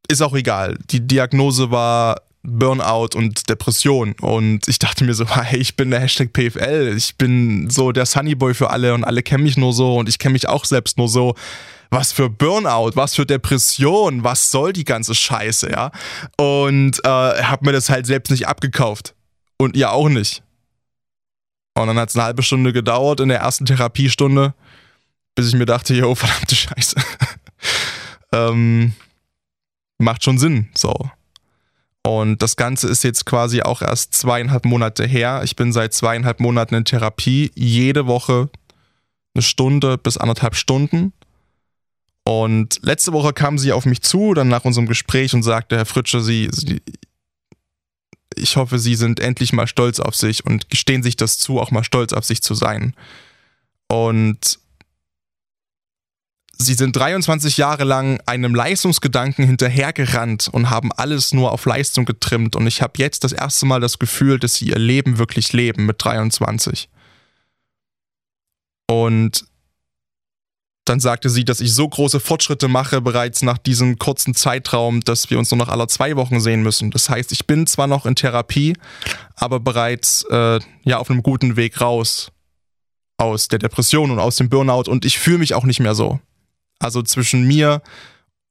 [0.07, 0.77] ist auch egal.
[0.89, 4.13] Die Diagnose war Burnout und Depression.
[4.19, 8.05] Und ich dachte mir so, hey, ich bin der Hashtag PFL, ich bin so der
[8.05, 10.97] Sunnyboy für alle und alle kennen mich nur so und ich kenne mich auch selbst
[10.97, 11.35] nur so.
[11.89, 15.91] Was für Burnout, was für Depression, was soll die ganze Scheiße, ja?
[16.37, 19.13] Und äh, hab mir das halt selbst nicht abgekauft.
[19.57, 20.43] Und ihr auch nicht.
[21.75, 24.53] Und dann hat es eine halbe Stunde gedauert in der ersten Therapiestunde,
[25.35, 26.95] bis ich mir dachte, jo, verdammte Scheiße.
[28.31, 28.93] ähm,
[29.97, 30.93] macht schon Sinn, so.
[32.05, 35.41] Und das Ganze ist jetzt quasi auch erst zweieinhalb Monate her.
[35.45, 38.49] Ich bin seit zweieinhalb Monaten in Therapie, jede Woche
[39.33, 41.13] eine Stunde bis anderthalb Stunden.
[42.25, 45.85] Und letzte Woche kam sie auf mich zu, dann nach unserem Gespräch und sagte, Herr
[45.85, 46.81] Fritsche, Sie, sie
[48.43, 51.71] ich hoffe, Sie sind endlich mal stolz auf sich und gestehen sich das zu, auch
[51.71, 52.93] mal stolz auf sich zu sein.
[53.87, 54.59] Und
[56.57, 62.55] Sie sind 23 Jahre lang einem Leistungsgedanken hinterhergerannt und haben alles nur auf Leistung getrimmt.
[62.55, 65.85] Und ich habe jetzt das erste Mal das Gefühl, dass sie ihr Leben wirklich leben
[65.85, 66.89] mit 23.
[68.87, 69.45] Und
[70.85, 75.29] dann sagte sie, dass ich so große Fortschritte mache bereits nach diesem kurzen Zeitraum, dass
[75.29, 76.91] wir uns nur noch alle zwei Wochen sehen müssen.
[76.91, 78.75] Das heißt, ich bin zwar noch in Therapie,
[79.35, 82.31] aber bereits äh, ja auf einem guten Weg raus
[83.17, 86.19] aus der Depression und aus dem Burnout und ich fühle mich auch nicht mehr so.
[86.79, 87.81] Also zwischen mir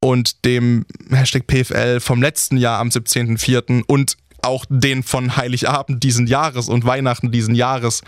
[0.01, 3.85] und dem Hashtag PFL vom letzten Jahr am 17.04.
[3.87, 8.03] und auch den von Heiligabend diesen Jahres und Weihnachten diesen Jahres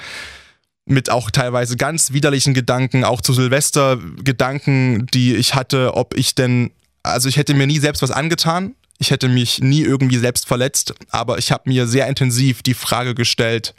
[0.86, 6.34] mit auch teilweise ganz widerlichen Gedanken, auch zu Silvester Gedanken, die ich hatte, ob ich
[6.34, 6.70] denn,
[7.02, 10.94] also ich hätte mir nie selbst was angetan, ich hätte mich nie irgendwie selbst verletzt,
[11.10, 13.74] aber ich habe mir sehr intensiv die Frage gestellt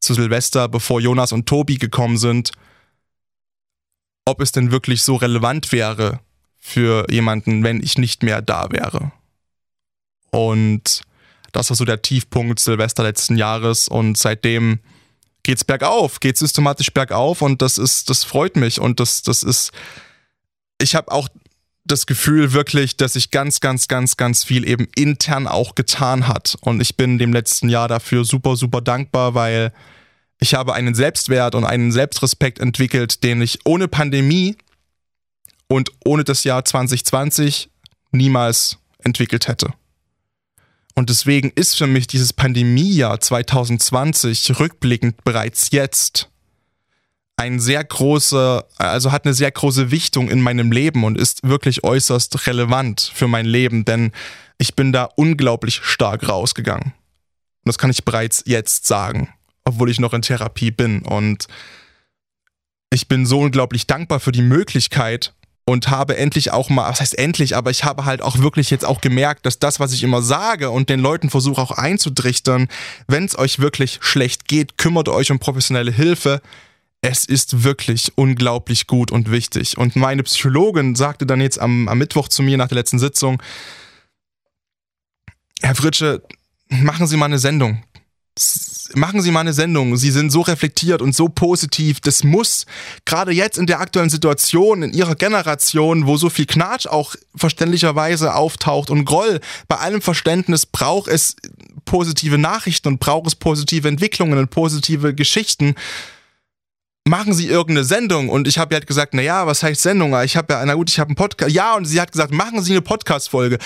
[0.00, 2.50] zu Silvester, bevor Jonas und Tobi gekommen sind,
[4.24, 6.20] ob es denn wirklich so relevant wäre
[6.58, 9.12] für jemanden, wenn ich nicht mehr da wäre.
[10.30, 11.02] Und
[11.52, 14.80] das war so der Tiefpunkt Silvester letzten Jahres und seitdem
[15.44, 19.70] geht's bergauf, geht systematisch bergauf und das ist, das freut mich und das, das ist,
[20.80, 21.28] ich habe auch
[21.84, 26.56] das Gefühl wirklich, dass sich ganz, ganz, ganz, ganz viel eben intern auch getan hat
[26.62, 29.72] und ich bin dem letzten Jahr dafür super, super dankbar, weil
[30.40, 34.56] ich habe einen Selbstwert und einen Selbstrespekt entwickelt, den ich ohne Pandemie
[35.68, 37.70] und ohne das Jahr 2020
[38.10, 39.72] niemals entwickelt hätte.
[40.94, 46.30] Und deswegen ist für mich dieses Pandemiejahr 2020 rückblickend bereits jetzt
[47.36, 51.82] ein sehr große, also hat eine sehr große Wichtung in meinem Leben und ist wirklich
[51.82, 54.12] äußerst relevant für mein Leben, denn
[54.56, 56.92] ich bin da unglaublich stark rausgegangen.
[56.92, 61.02] Und das kann ich bereits jetzt sagen obwohl ich noch in Therapie bin.
[61.02, 61.46] Und
[62.90, 65.34] ich bin so unglaublich dankbar für die Möglichkeit
[65.66, 68.84] und habe endlich auch mal, was heißt endlich, aber ich habe halt auch wirklich jetzt
[68.84, 72.68] auch gemerkt, dass das, was ich immer sage und den Leuten versuche auch einzudrichtern,
[73.08, 76.42] wenn es euch wirklich schlecht geht, kümmert euch um professionelle Hilfe.
[77.00, 79.78] Es ist wirklich unglaublich gut und wichtig.
[79.78, 83.42] Und meine Psychologin sagte dann jetzt am, am Mittwoch zu mir nach der letzten Sitzung,
[85.62, 86.22] Herr Fritsche,
[86.68, 87.82] machen Sie mal eine Sendung
[88.94, 89.96] machen Sie mal eine Sendung.
[89.96, 92.00] Sie sind so reflektiert und so positiv.
[92.00, 92.66] Das muss
[93.04, 98.34] gerade jetzt in der aktuellen Situation, in Ihrer Generation, wo so viel Knatsch auch verständlicherweise
[98.34, 101.36] auftaucht und Groll, bei allem Verständnis braucht es
[101.84, 105.74] positive Nachrichten und braucht es positive Entwicklungen und positive Geschichten
[107.06, 108.28] machen Sie irgendeine Sendung?
[108.28, 110.18] Und ich habe halt gesagt, na ja, was heißt Sendung?
[110.22, 111.52] Ich habe ja, na gut, ich habe einen Podcast.
[111.52, 113.58] Ja, und sie hat gesagt, machen Sie eine Podcast-Folge.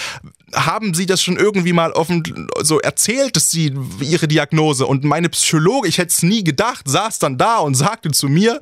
[0.54, 5.28] Haben Sie das schon irgendwie mal offen so erzählt, dass Sie Ihre Diagnose und meine
[5.28, 8.60] Psychologe, ich hätte es nie gedacht, saß dann da und sagte zu mir,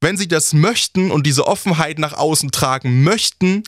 [0.00, 3.62] wenn Sie das möchten und diese Offenheit nach außen tragen möchten,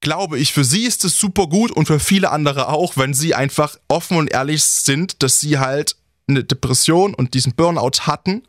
[0.00, 3.34] glaube ich, für Sie ist es super gut und für viele andere auch, wenn Sie
[3.34, 5.96] einfach offen und ehrlich sind, dass Sie halt
[6.28, 8.42] eine Depression und diesen Burnout hatten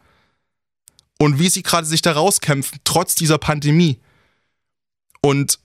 [1.19, 3.99] und wie sie gerade sich da rauskämpfen, trotz dieser Pandemie.
[5.21, 5.59] Und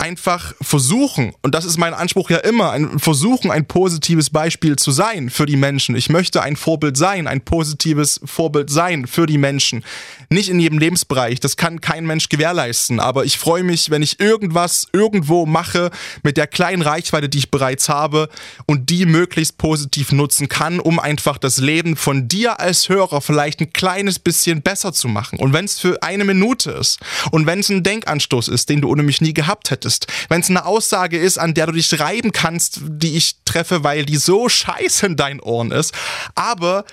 [0.00, 4.92] einfach versuchen, und das ist mein Anspruch ja immer, ein, versuchen, ein positives Beispiel zu
[4.92, 5.96] sein für die Menschen.
[5.96, 9.84] Ich möchte ein Vorbild sein, ein positives Vorbild sein für die Menschen.
[10.30, 14.20] Nicht in jedem Lebensbereich, das kann kein Mensch gewährleisten, aber ich freue mich, wenn ich
[14.20, 15.90] irgendwas irgendwo mache
[16.22, 18.28] mit der kleinen Reichweite, die ich bereits habe
[18.66, 23.60] und die möglichst positiv nutzen kann, um einfach das Leben von dir als Hörer vielleicht
[23.60, 25.40] ein kleines bisschen besser zu machen.
[25.40, 27.00] Und wenn es für eine Minute ist
[27.32, 30.06] und wenn es ein Denkanstoß ist, den du ohne mich nie gehabt hättest, solltest.
[30.28, 34.04] Wenn es eine Aussage ist, an der du dich reiben kannst, die ich treffe, weil
[34.04, 35.94] die so scheiße in deinen Ohren ist,
[36.34, 36.84] aber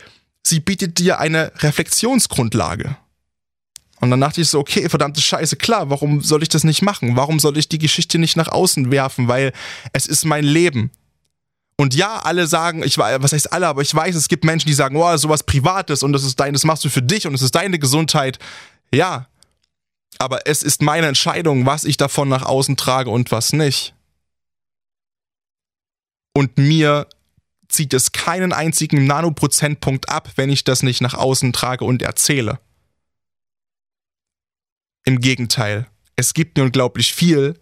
[0.44, 2.98] sie bietet dir eine Reflexionsgrundlage.
[4.02, 7.16] Und dann dachte ich so, okay, verdammte Scheiße, klar, warum soll ich das nicht machen?
[7.16, 9.28] Warum soll ich die Geschichte nicht nach außen werfen?
[9.28, 9.54] Weil
[9.94, 10.92] es ist mein Leben.
[11.78, 14.68] Und ja, alle sagen, ich weiß, was heißt alle, aber ich weiß, es gibt Menschen,
[14.68, 17.34] die sagen, oh, sowas Privates und das ist dein, das machst du für dich und
[17.34, 18.38] es ist deine Gesundheit.
[18.94, 19.28] Ja.
[20.18, 23.94] Aber es ist meine Entscheidung, was ich davon nach außen trage und was nicht.
[26.34, 27.08] Und mir
[27.68, 32.60] zieht es keinen einzigen Nanoprozentpunkt ab, wenn ich das nicht nach außen trage und erzähle.
[35.06, 37.60] Im Gegenteil, es gibt mir unglaublich viel,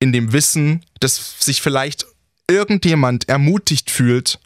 [0.00, 2.06] in dem Wissen, dass sich vielleicht
[2.48, 4.38] irgendjemand ermutigt fühlt,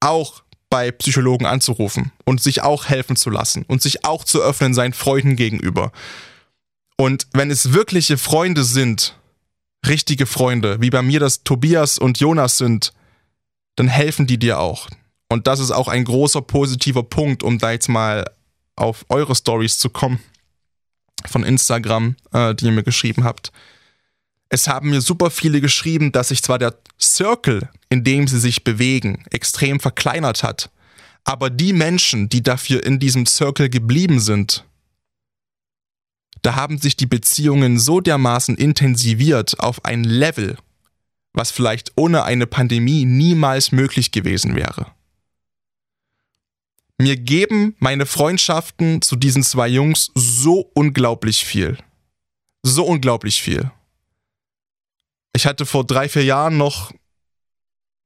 [0.00, 4.72] auch bei Psychologen anzurufen und sich auch helfen zu lassen und sich auch zu öffnen
[4.72, 5.92] seinen Freunden gegenüber.
[6.96, 9.16] Und wenn es wirkliche Freunde sind,
[9.86, 12.92] richtige Freunde, wie bei mir das Tobias und Jonas sind,
[13.76, 14.88] dann helfen die dir auch.
[15.28, 18.24] Und das ist auch ein großer positiver Punkt, um da jetzt mal
[18.76, 20.20] auf eure Stories zu kommen
[21.26, 23.52] von Instagram, äh, die ihr mir geschrieben habt.
[24.50, 28.64] Es haben mir super viele geschrieben, dass sich zwar der Circle, in dem sie sich
[28.64, 30.70] bewegen, extrem verkleinert hat,
[31.24, 34.64] aber die Menschen, die dafür in diesem Circle geblieben sind,
[36.42, 40.56] da haben sich die Beziehungen so dermaßen intensiviert auf ein Level,
[41.32, 44.90] was vielleicht ohne eine Pandemie niemals möglich gewesen wäre.
[46.98, 51.78] Mir geben meine Freundschaften zu diesen zwei Jungs so unglaublich viel.
[52.62, 53.70] So unglaublich viel.
[55.32, 56.92] Ich hatte vor drei, vier Jahren noch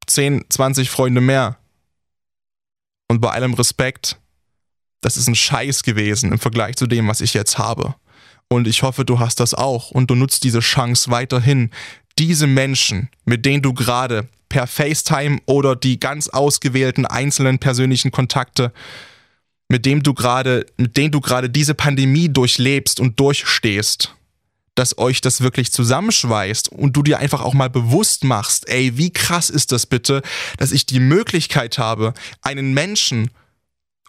[0.06, 1.58] 10, 20 Freunde mehr.
[3.08, 4.18] Und bei allem Respekt,
[5.00, 7.94] das ist ein Scheiß gewesen im Vergleich zu dem, was ich jetzt habe.
[8.48, 11.70] Und ich hoffe, du hast das auch und du nutzt diese Chance weiterhin,
[12.18, 18.72] diese Menschen, mit denen du gerade per FaceTime oder die ganz ausgewählten einzelnen persönlichen Kontakte,
[19.68, 24.14] mit dem du gerade, mit denen du gerade diese Pandemie durchlebst und durchstehst,
[24.74, 29.12] dass euch das wirklich zusammenschweißt und du dir einfach auch mal bewusst machst, ey, wie
[29.12, 30.22] krass ist das bitte,
[30.58, 33.30] dass ich die Möglichkeit habe, einen Menschen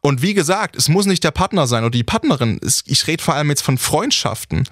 [0.05, 3.33] und wie gesagt, es muss nicht der Partner sein oder die Partnerin, ich rede vor
[3.33, 4.69] allem jetzt von Freundschaften.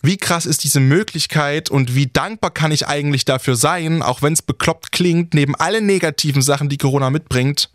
[0.00, 4.32] Wie krass ist diese Möglichkeit und wie dankbar kann ich eigentlich dafür sein, auch wenn
[4.32, 7.70] es bekloppt klingt, neben allen negativen Sachen, die Corona mitbringt,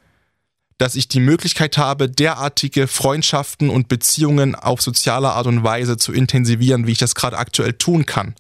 [0.78, 6.14] dass ich die Möglichkeit habe, derartige Freundschaften und Beziehungen auf soziale Art und Weise zu
[6.14, 8.36] intensivieren, wie ich das gerade aktuell tun kann.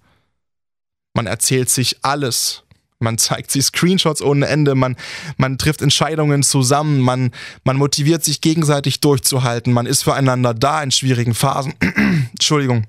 [1.14, 2.64] Man erzählt sich alles.
[3.00, 4.96] Man zeigt sich Screenshots ohne Ende, man,
[5.38, 7.32] man trifft Entscheidungen zusammen, man,
[7.64, 11.76] man motiviert sich gegenseitig durchzuhalten, man ist füreinander da in schwierigen Phasen.
[12.32, 12.88] Entschuldigung.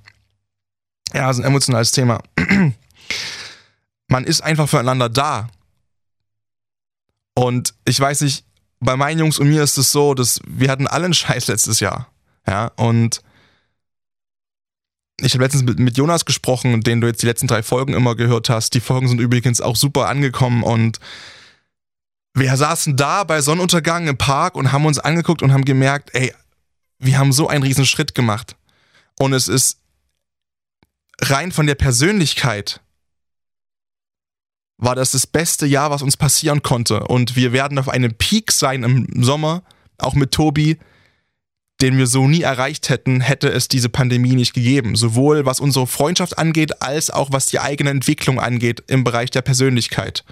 [1.12, 2.22] Ja, ist ein emotionales Thema.
[4.08, 5.48] man ist einfach füreinander da.
[7.34, 8.44] Und ich weiß nicht,
[8.80, 11.80] bei meinen Jungs und mir ist es so, dass wir hatten alle einen Scheiß letztes
[11.80, 12.08] Jahr.
[12.46, 13.22] Ja, und
[15.20, 18.14] ich habe letztens mit, mit Jonas gesprochen, den du jetzt die letzten drei Folgen immer
[18.14, 18.74] gehört hast.
[18.74, 21.00] Die Folgen sind übrigens auch super angekommen und
[22.34, 26.32] wir saßen da bei Sonnenuntergang im Park und haben uns angeguckt und haben gemerkt, ey,
[26.98, 28.56] wir haben so einen riesen Schritt gemacht.
[29.18, 29.78] Und es ist
[31.20, 32.80] rein von der Persönlichkeit
[34.78, 37.00] war das das beste Jahr, was uns passieren konnte.
[37.00, 39.62] Und wir werden auf einem Peak sein im Sommer,
[39.98, 40.78] auch mit Tobi,
[41.80, 44.96] den wir so nie erreicht hätten, hätte es diese Pandemie nicht gegeben.
[44.96, 49.42] Sowohl was unsere Freundschaft angeht, als auch was die eigene Entwicklung angeht im Bereich der
[49.42, 50.24] Persönlichkeit,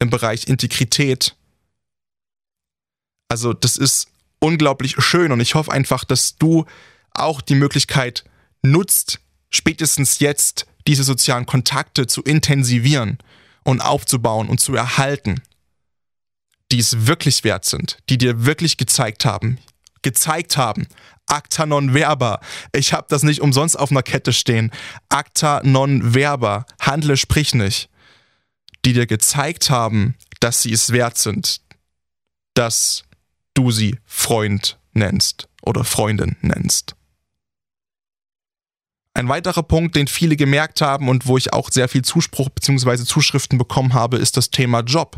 [0.00, 1.36] im Bereich Integrität.
[3.28, 4.08] Also das ist
[4.40, 6.64] unglaublich schön und ich hoffe einfach, dass du
[7.12, 8.24] auch die Möglichkeit
[8.62, 13.18] nutzt, spätestens jetzt diese sozialen Kontakte zu intensivieren
[13.64, 15.42] und aufzubauen und zu erhalten,
[16.70, 19.58] die es wirklich wert sind, die dir wirklich gezeigt haben,
[20.02, 20.86] gezeigt haben,
[21.26, 22.40] acta non verba.
[22.72, 24.70] Ich habe das nicht umsonst auf einer Kette stehen.
[25.08, 27.88] Acta non verba, handle sprich nicht.
[28.84, 31.60] Die dir gezeigt haben, dass sie es wert sind,
[32.54, 33.04] dass
[33.54, 36.94] du sie Freund nennst oder Freundin nennst.
[39.18, 42.98] Ein weiterer Punkt, den viele gemerkt haben und wo ich auch sehr viel Zuspruch bzw.
[42.98, 45.16] Zuschriften bekommen habe, ist das Thema Job.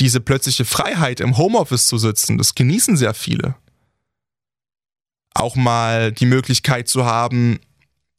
[0.00, 3.54] Diese plötzliche Freiheit im Homeoffice zu sitzen, das genießen sehr viele.
[5.32, 7.60] Auch mal die Möglichkeit zu haben,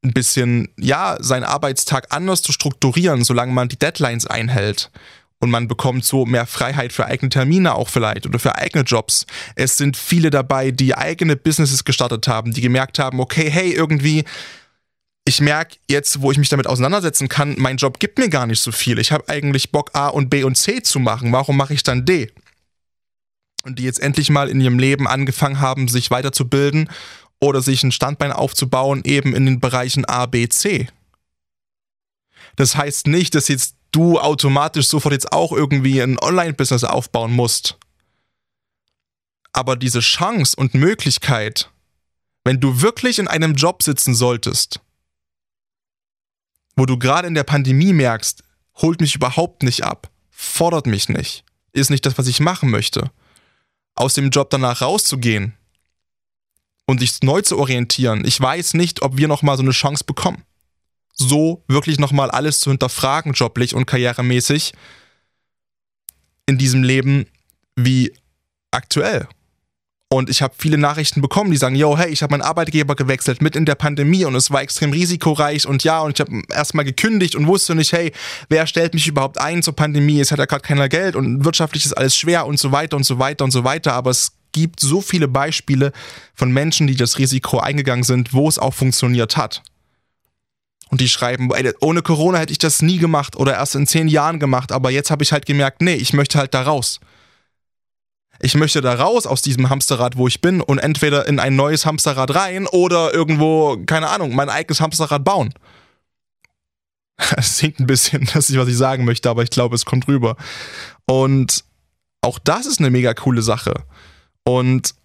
[0.01, 4.91] ein bisschen, ja, seinen Arbeitstag anders zu strukturieren, solange man die Deadlines einhält
[5.41, 9.25] Und man bekommt so mehr Freiheit für eigene Termine auch vielleicht oder für eigene Jobs.
[9.55, 14.25] Es sind viele dabei, die eigene Businesses gestartet haben, die gemerkt haben, okay, hey, irgendwie,
[15.23, 18.59] ich merke jetzt, wo ich mich damit auseinandersetzen kann, mein Job gibt mir gar nicht
[18.59, 18.99] so viel.
[18.99, 21.31] Ich habe eigentlich Bock, A und B und C zu machen.
[21.31, 22.31] Warum mache ich dann D?
[23.63, 26.89] Und die jetzt endlich mal in ihrem Leben angefangen haben, sich weiterzubilden
[27.39, 30.89] oder sich ein Standbein aufzubauen, eben in den Bereichen A, B, C.
[32.57, 37.77] Das heißt nicht, dass jetzt du automatisch sofort jetzt auch irgendwie ein Online-Business aufbauen musst.
[39.51, 41.71] Aber diese Chance und Möglichkeit,
[42.43, 44.79] wenn du wirklich in einem Job sitzen solltest,
[46.75, 48.43] wo du gerade in der Pandemie merkst,
[48.75, 53.11] holt mich überhaupt nicht ab, fordert mich nicht, ist nicht das, was ich machen möchte,
[53.95, 55.57] aus dem Job danach rauszugehen
[56.85, 60.43] und dich neu zu orientieren, ich weiß nicht, ob wir nochmal so eine Chance bekommen
[61.19, 64.73] so wirklich nochmal alles zu hinterfragen, joblich und karrieremäßig
[66.45, 67.27] in diesem Leben
[67.75, 68.13] wie
[68.71, 69.27] aktuell.
[70.11, 73.43] Und ich habe viele Nachrichten bekommen, die sagen, yo, hey, ich habe meinen Arbeitgeber gewechselt
[73.43, 76.83] mit in der Pandemie und es war extrem risikoreich und ja, und ich habe erstmal
[76.83, 78.11] gekündigt und wusste nicht, hey,
[78.47, 80.19] wer stellt mich überhaupt ein zur Pandemie?
[80.19, 83.03] Es hat ja gerade keiner Geld und wirtschaftlich ist alles schwer und so weiter und
[83.03, 83.93] so weiter und so weiter.
[83.93, 85.91] Aber es gibt so viele Beispiele
[86.33, 89.61] von Menschen, die das Risiko eingegangen sind, wo es auch funktioniert hat.
[90.89, 94.07] Und die schreiben, ey, ohne Corona hätte ich das nie gemacht oder erst in zehn
[94.07, 96.99] Jahren gemacht, aber jetzt habe ich halt gemerkt, nee, ich möchte halt da raus.
[98.41, 101.85] Ich möchte da raus aus diesem Hamsterrad, wo ich bin und entweder in ein neues
[101.85, 105.53] Hamsterrad rein oder irgendwo, keine Ahnung, mein eigenes Hamsterrad bauen.
[107.35, 110.07] Es singt ein bisschen, das ist, was ich sagen möchte, aber ich glaube, es kommt
[110.07, 110.37] rüber.
[111.05, 111.65] Und
[112.21, 113.73] auch das ist eine mega coole Sache.
[114.45, 114.95] Und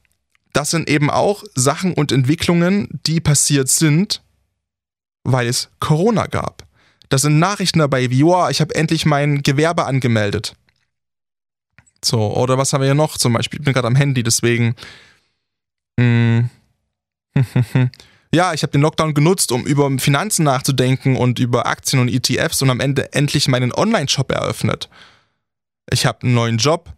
[0.53, 4.23] das sind eben auch Sachen und Entwicklungen, die passiert sind,
[5.25, 6.65] weil es Corona gab.
[7.09, 10.55] Da sind Nachrichten dabei wie, wow, ich habe endlich mein Gewerbe angemeldet.
[12.05, 13.61] So, oder was haben wir hier noch zum Beispiel?
[13.61, 14.75] Ich bin gerade am Handy, deswegen.
[15.97, 16.49] Mh,
[18.35, 22.63] ja, ich habe den Lockdown genutzt, um über Finanzen nachzudenken und über Aktien und ETFs
[22.63, 24.89] und am Ende endlich meinen Online-Shop eröffnet.
[25.91, 26.93] Ich habe einen neuen Job.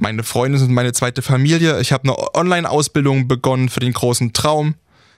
[0.00, 1.80] Meine Freunde sind meine zweite Familie.
[1.80, 4.74] Ich habe eine Online-Ausbildung begonnen für den großen Traum.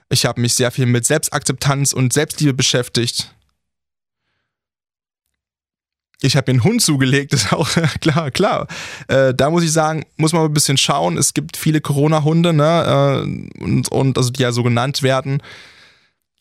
[0.08, 3.34] Ich habe mich sehr viel mit Selbstakzeptanz und Selbstliebe beschäftigt.
[6.20, 7.68] Ich habe mir einen Hund zugelegt, ist auch
[8.00, 8.66] klar, klar.
[9.08, 11.18] Äh, da muss ich sagen, muss man ein bisschen schauen.
[11.18, 15.42] Es gibt viele Corona-Hunde, ne, äh, und, und also die ja so genannt werden,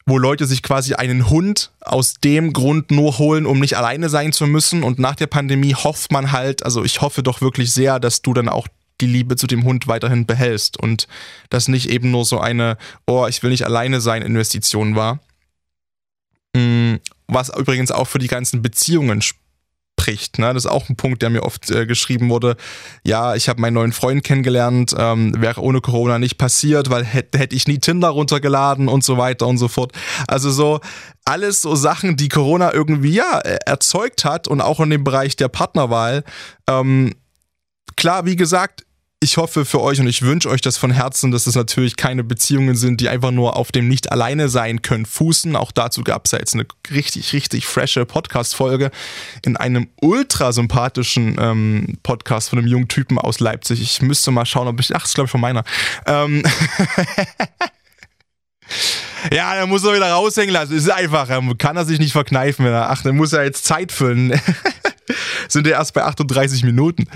[0.06, 4.32] wo Leute sich quasi einen Hund aus dem Grund nur holen, um nicht alleine sein
[4.32, 4.84] zu müssen.
[4.84, 8.34] Und nach der Pandemie hofft man halt, also ich hoffe doch wirklich sehr, dass du
[8.34, 8.68] dann auch
[9.02, 11.08] die Liebe zu dem Hund weiterhin behältst und
[11.50, 12.78] das nicht eben nur so eine,
[13.08, 15.20] oh, ich will nicht alleine sein Investition war.
[16.56, 16.96] Mm,
[17.28, 20.40] was übrigens auch für die ganzen Beziehungen spricht.
[20.40, 20.54] Ne?
[20.54, 22.56] Das ist auch ein Punkt, der mir oft äh, geschrieben wurde.
[23.04, 27.40] Ja, ich habe meinen neuen Freund kennengelernt, ähm, wäre ohne Corona nicht passiert, weil hätte
[27.40, 29.92] hätt ich nie Tinder runtergeladen und so weiter und so fort.
[30.28, 30.80] Also so
[31.26, 35.48] alles so Sachen, die Corona irgendwie ja erzeugt hat und auch in dem Bereich der
[35.48, 36.24] Partnerwahl.
[36.68, 37.14] Ähm,
[38.04, 38.84] klar, wie gesagt,
[39.22, 42.26] ich hoffe für euch und ich wünsche euch das von Herzen, dass es natürlich keine
[42.26, 45.56] Beziehungen sind, die einfach nur auf dem nicht alleine sein können fußen.
[45.56, 48.92] Auch dazu gab es ja jetzt eine richtig, richtig frische Podcast-Folge
[49.46, 53.82] in einem ultra sympathischen ähm, Podcast von einem jungen Typen aus Leipzig.
[53.82, 54.94] Ich müsste mal schauen, ob ich.
[54.94, 55.64] Ach, das ist glaube ich von meiner.
[56.06, 56.44] Ähm
[59.32, 60.76] Ja, er muss er wieder raushängen lassen.
[60.76, 62.66] Ist einfach, er kann er sich nicht verkneifen.
[62.66, 64.34] Er, ach, dann muss er jetzt Zeit füllen.
[65.48, 67.08] Sind wir erst bei 38 Minuten.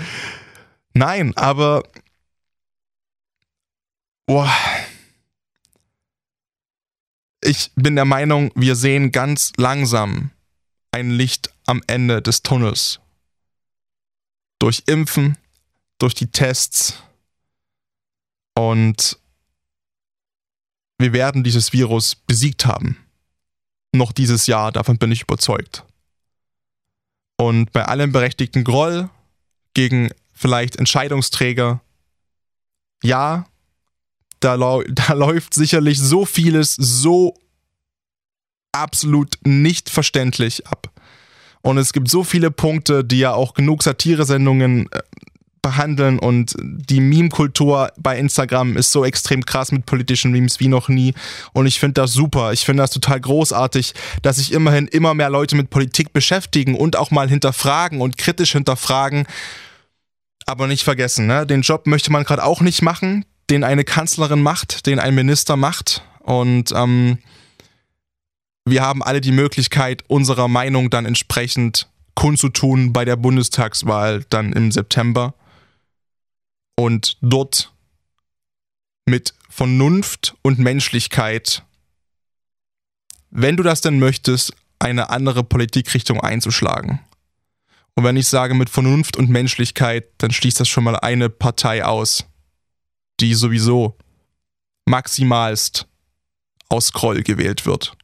[0.98, 1.84] Nein, aber.
[4.26, 4.52] Boah.
[7.40, 10.32] Ich bin der Meinung, wir sehen ganz langsam
[10.90, 12.98] ein Licht am Ende des Tunnels.
[14.58, 15.38] Durch Impfen,
[15.98, 17.00] durch die Tests.
[18.56, 19.20] Und
[20.98, 22.98] wir werden dieses Virus besiegt haben.
[23.92, 25.84] Noch dieses Jahr, davon bin ich überzeugt.
[27.36, 29.08] Und bei allem berechtigten Groll
[29.74, 31.80] gegen vielleicht Entscheidungsträger.
[33.02, 33.46] Ja,
[34.40, 34.56] da,
[34.88, 37.34] da läuft sicherlich so vieles so
[38.72, 40.90] absolut nicht verständlich ab.
[41.60, 45.00] Und es gibt so viele Punkte, die ja auch genug Satiresendungen äh,
[45.60, 50.88] behandeln und die Meme-Kultur bei Instagram ist so extrem krass mit politischen Memes wie noch
[50.88, 51.14] nie
[51.52, 52.52] und ich finde das super.
[52.52, 56.96] Ich finde das total großartig, dass sich immerhin immer mehr Leute mit Politik beschäftigen und
[56.96, 59.26] auch mal hinterfragen und kritisch hinterfragen
[60.48, 61.46] aber nicht vergessen, ne?
[61.46, 65.56] den Job möchte man gerade auch nicht machen, den eine Kanzlerin macht, den ein Minister
[65.56, 66.02] macht.
[66.20, 67.18] Und ähm,
[68.64, 74.72] wir haben alle die Möglichkeit, unserer Meinung dann entsprechend kundzutun bei der Bundestagswahl dann im
[74.72, 75.34] September
[76.76, 77.72] und dort
[79.06, 81.62] mit Vernunft und Menschlichkeit,
[83.30, 87.00] wenn du das denn möchtest, eine andere Politikrichtung einzuschlagen.
[87.98, 91.84] Und wenn ich sage mit Vernunft und Menschlichkeit, dann schließt das schon mal eine Partei
[91.84, 92.26] aus,
[93.18, 93.98] die sowieso
[94.86, 95.88] maximalst
[96.68, 97.96] aus Groll gewählt wird.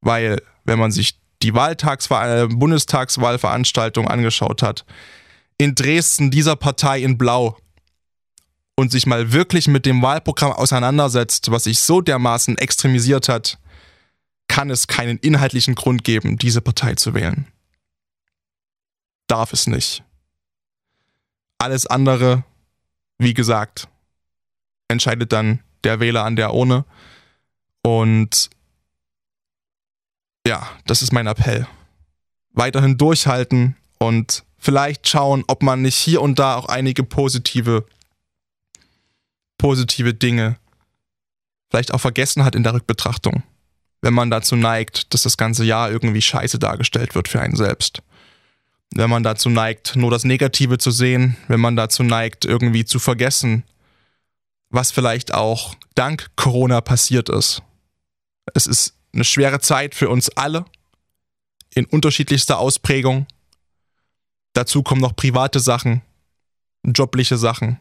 [0.00, 4.84] Weil, wenn man sich die Wahltagswahl, äh, Bundestagswahlveranstaltung angeschaut hat,
[5.56, 7.56] in Dresden dieser Partei in Blau
[8.74, 13.60] und sich mal wirklich mit dem Wahlprogramm auseinandersetzt, was sich so dermaßen extremisiert hat,
[14.48, 17.46] kann es keinen inhaltlichen Grund geben, diese Partei zu wählen.
[19.26, 20.02] Darf es nicht.
[21.58, 22.44] Alles andere,
[23.18, 23.88] wie gesagt,
[24.88, 26.84] entscheidet dann der Wähler an der Urne.
[27.82, 28.50] Und
[30.46, 31.66] ja, das ist mein Appell.
[32.52, 37.86] Weiterhin durchhalten und vielleicht schauen, ob man nicht hier und da auch einige positive,
[39.58, 40.58] positive Dinge
[41.70, 43.42] vielleicht auch vergessen hat in der Rückbetrachtung,
[44.02, 48.02] wenn man dazu neigt, dass das ganze Jahr irgendwie scheiße dargestellt wird für einen selbst.
[48.94, 52.98] Wenn man dazu neigt, nur das Negative zu sehen, wenn man dazu neigt, irgendwie zu
[52.98, 53.64] vergessen,
[54.70, 57.62] was vielleicht auch dank Corona passiert ist.
[58.54, 60.64] Es ist eine schwere Zeit für uns alle
[61.74, 63.26] in unterschiedlichster Ausprägung.
[64.52, 66.02] Dazu kommen noch private Sachen,
[66.84, 67.80] jobliche Sachen,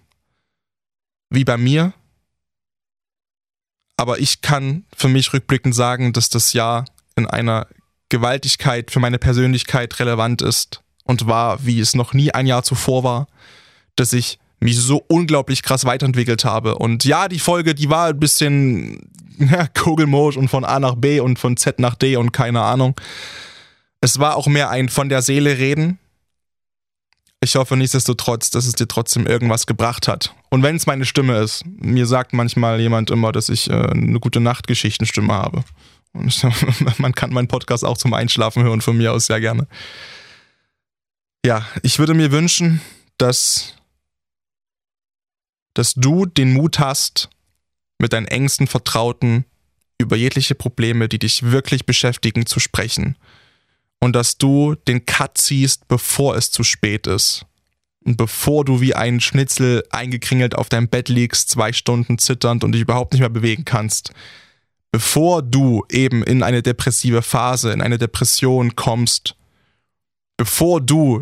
[1.30, 1.94] wie bei mir.
[3.98, 6.86] Aber ich kann für mich rückblickend sagen, dass das Jahr
[7.16, 7.68] in einer
[8.10, 13.04] Gewaltigkeit für meine Persönlichkeit relevant ist und war, wie es noch nie ein Jahr zuvor
[13.04, 13.28] war,
[13.96, 16.76] dass ich mich so unglaublich krass weiterentwickelt habe.
[16.76, 21.20] Und ja, die Folge, die war ein bisschen ja, Kugelmode und von A nach B
[21.20, 23.00] und von Z nach D und keine Ahnung.
[24.02, 26.00] Es war auch mehr ein von der Seele reden.
[27.42, 30.34] Ich hoffe nichtsdestotrotz, dass es dir trotzdem irgendwas gebracht hat.
[30.50, 34.20] Und wenn es meine Stimme ist, mir sagt manchmal jemand immer, dass ich äh, eine
[34.20, 35.64] gute Nachtgeschichtenstimme habe.
[36.14, 36.44] Und
[36.98, 39.68] man kann meinen Podcast auch zum Einschlafen hören, von mir aus sehr gerne.
[41.46, 42.82] Ja, ich würde mir wünschen,
[43.20, 43.76] dass,
[45.76, 47.30] dass du den Mut hast,
[48.00, 49.46] mit deinen engsten Vertrauten
[50.00, 53.16] über jegliche Probleme, die dich wirklich beschäftigen, zu sprechen.
[54.00, 57.46] Und dass du den Cut ziehst, bevor es zu spät ist.
[58.04, 62.72] Und bevor du wie ein Schnitzel eingekringelt auf deinem Bett liegst, zwei Stunden zitternd und
[62.72, 64.14] dich überhaupt nicht mehr bewegen kannst.
[64.92, 69.36] Bevor du eben in eine depressive Phase, in eine Depression kommst.
[70.38, 71.22] Bevor du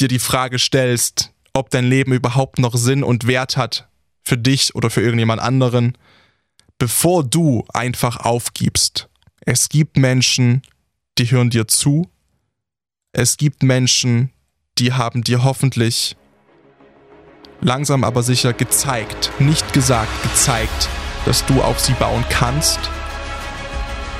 [0.00, 3.88] dir die Frage stellst, ob dein Leben überhaupt noch Sinn und Wert hat,
[4.22, 5.96] für dich oder für irgendjemand anderen,
[6.78, 9.08] bevor du einfach aufgibst.
[9.40, 10.62] Es gibt Menschen,
[11.18, 12.10] die hören dir zu.
[13.12, 14.32] Es gibt Menschen,
[14.78, 16.16] die haben dir hoffentlich
[17.60, 20.88] langsam aber sicher gezeigt, nicht gesagt, gezeigt,
[21.24, 22.78] dass du auf sie bauen kannst,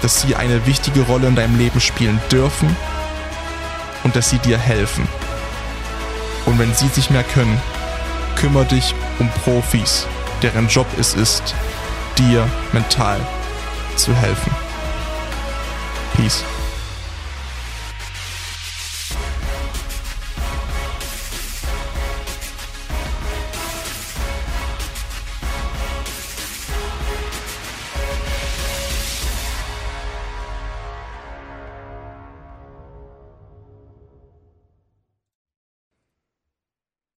[0.01, 2.75] dass sie eine wichtige Rolle in deinem Leben spielen dürfen
[4.05, 5.07] und dass sie dir helfen.
[6.47, 7.61] Und wenn sie sich mehr können,
[8.37, 10.07] kümmere dich um Profis,
[10.43, 11.55] deren Job es ist,
[12.19, 13.21] dir mental
[13.97, 14.53] zu helfen.
[16.15, 16.45] Peace.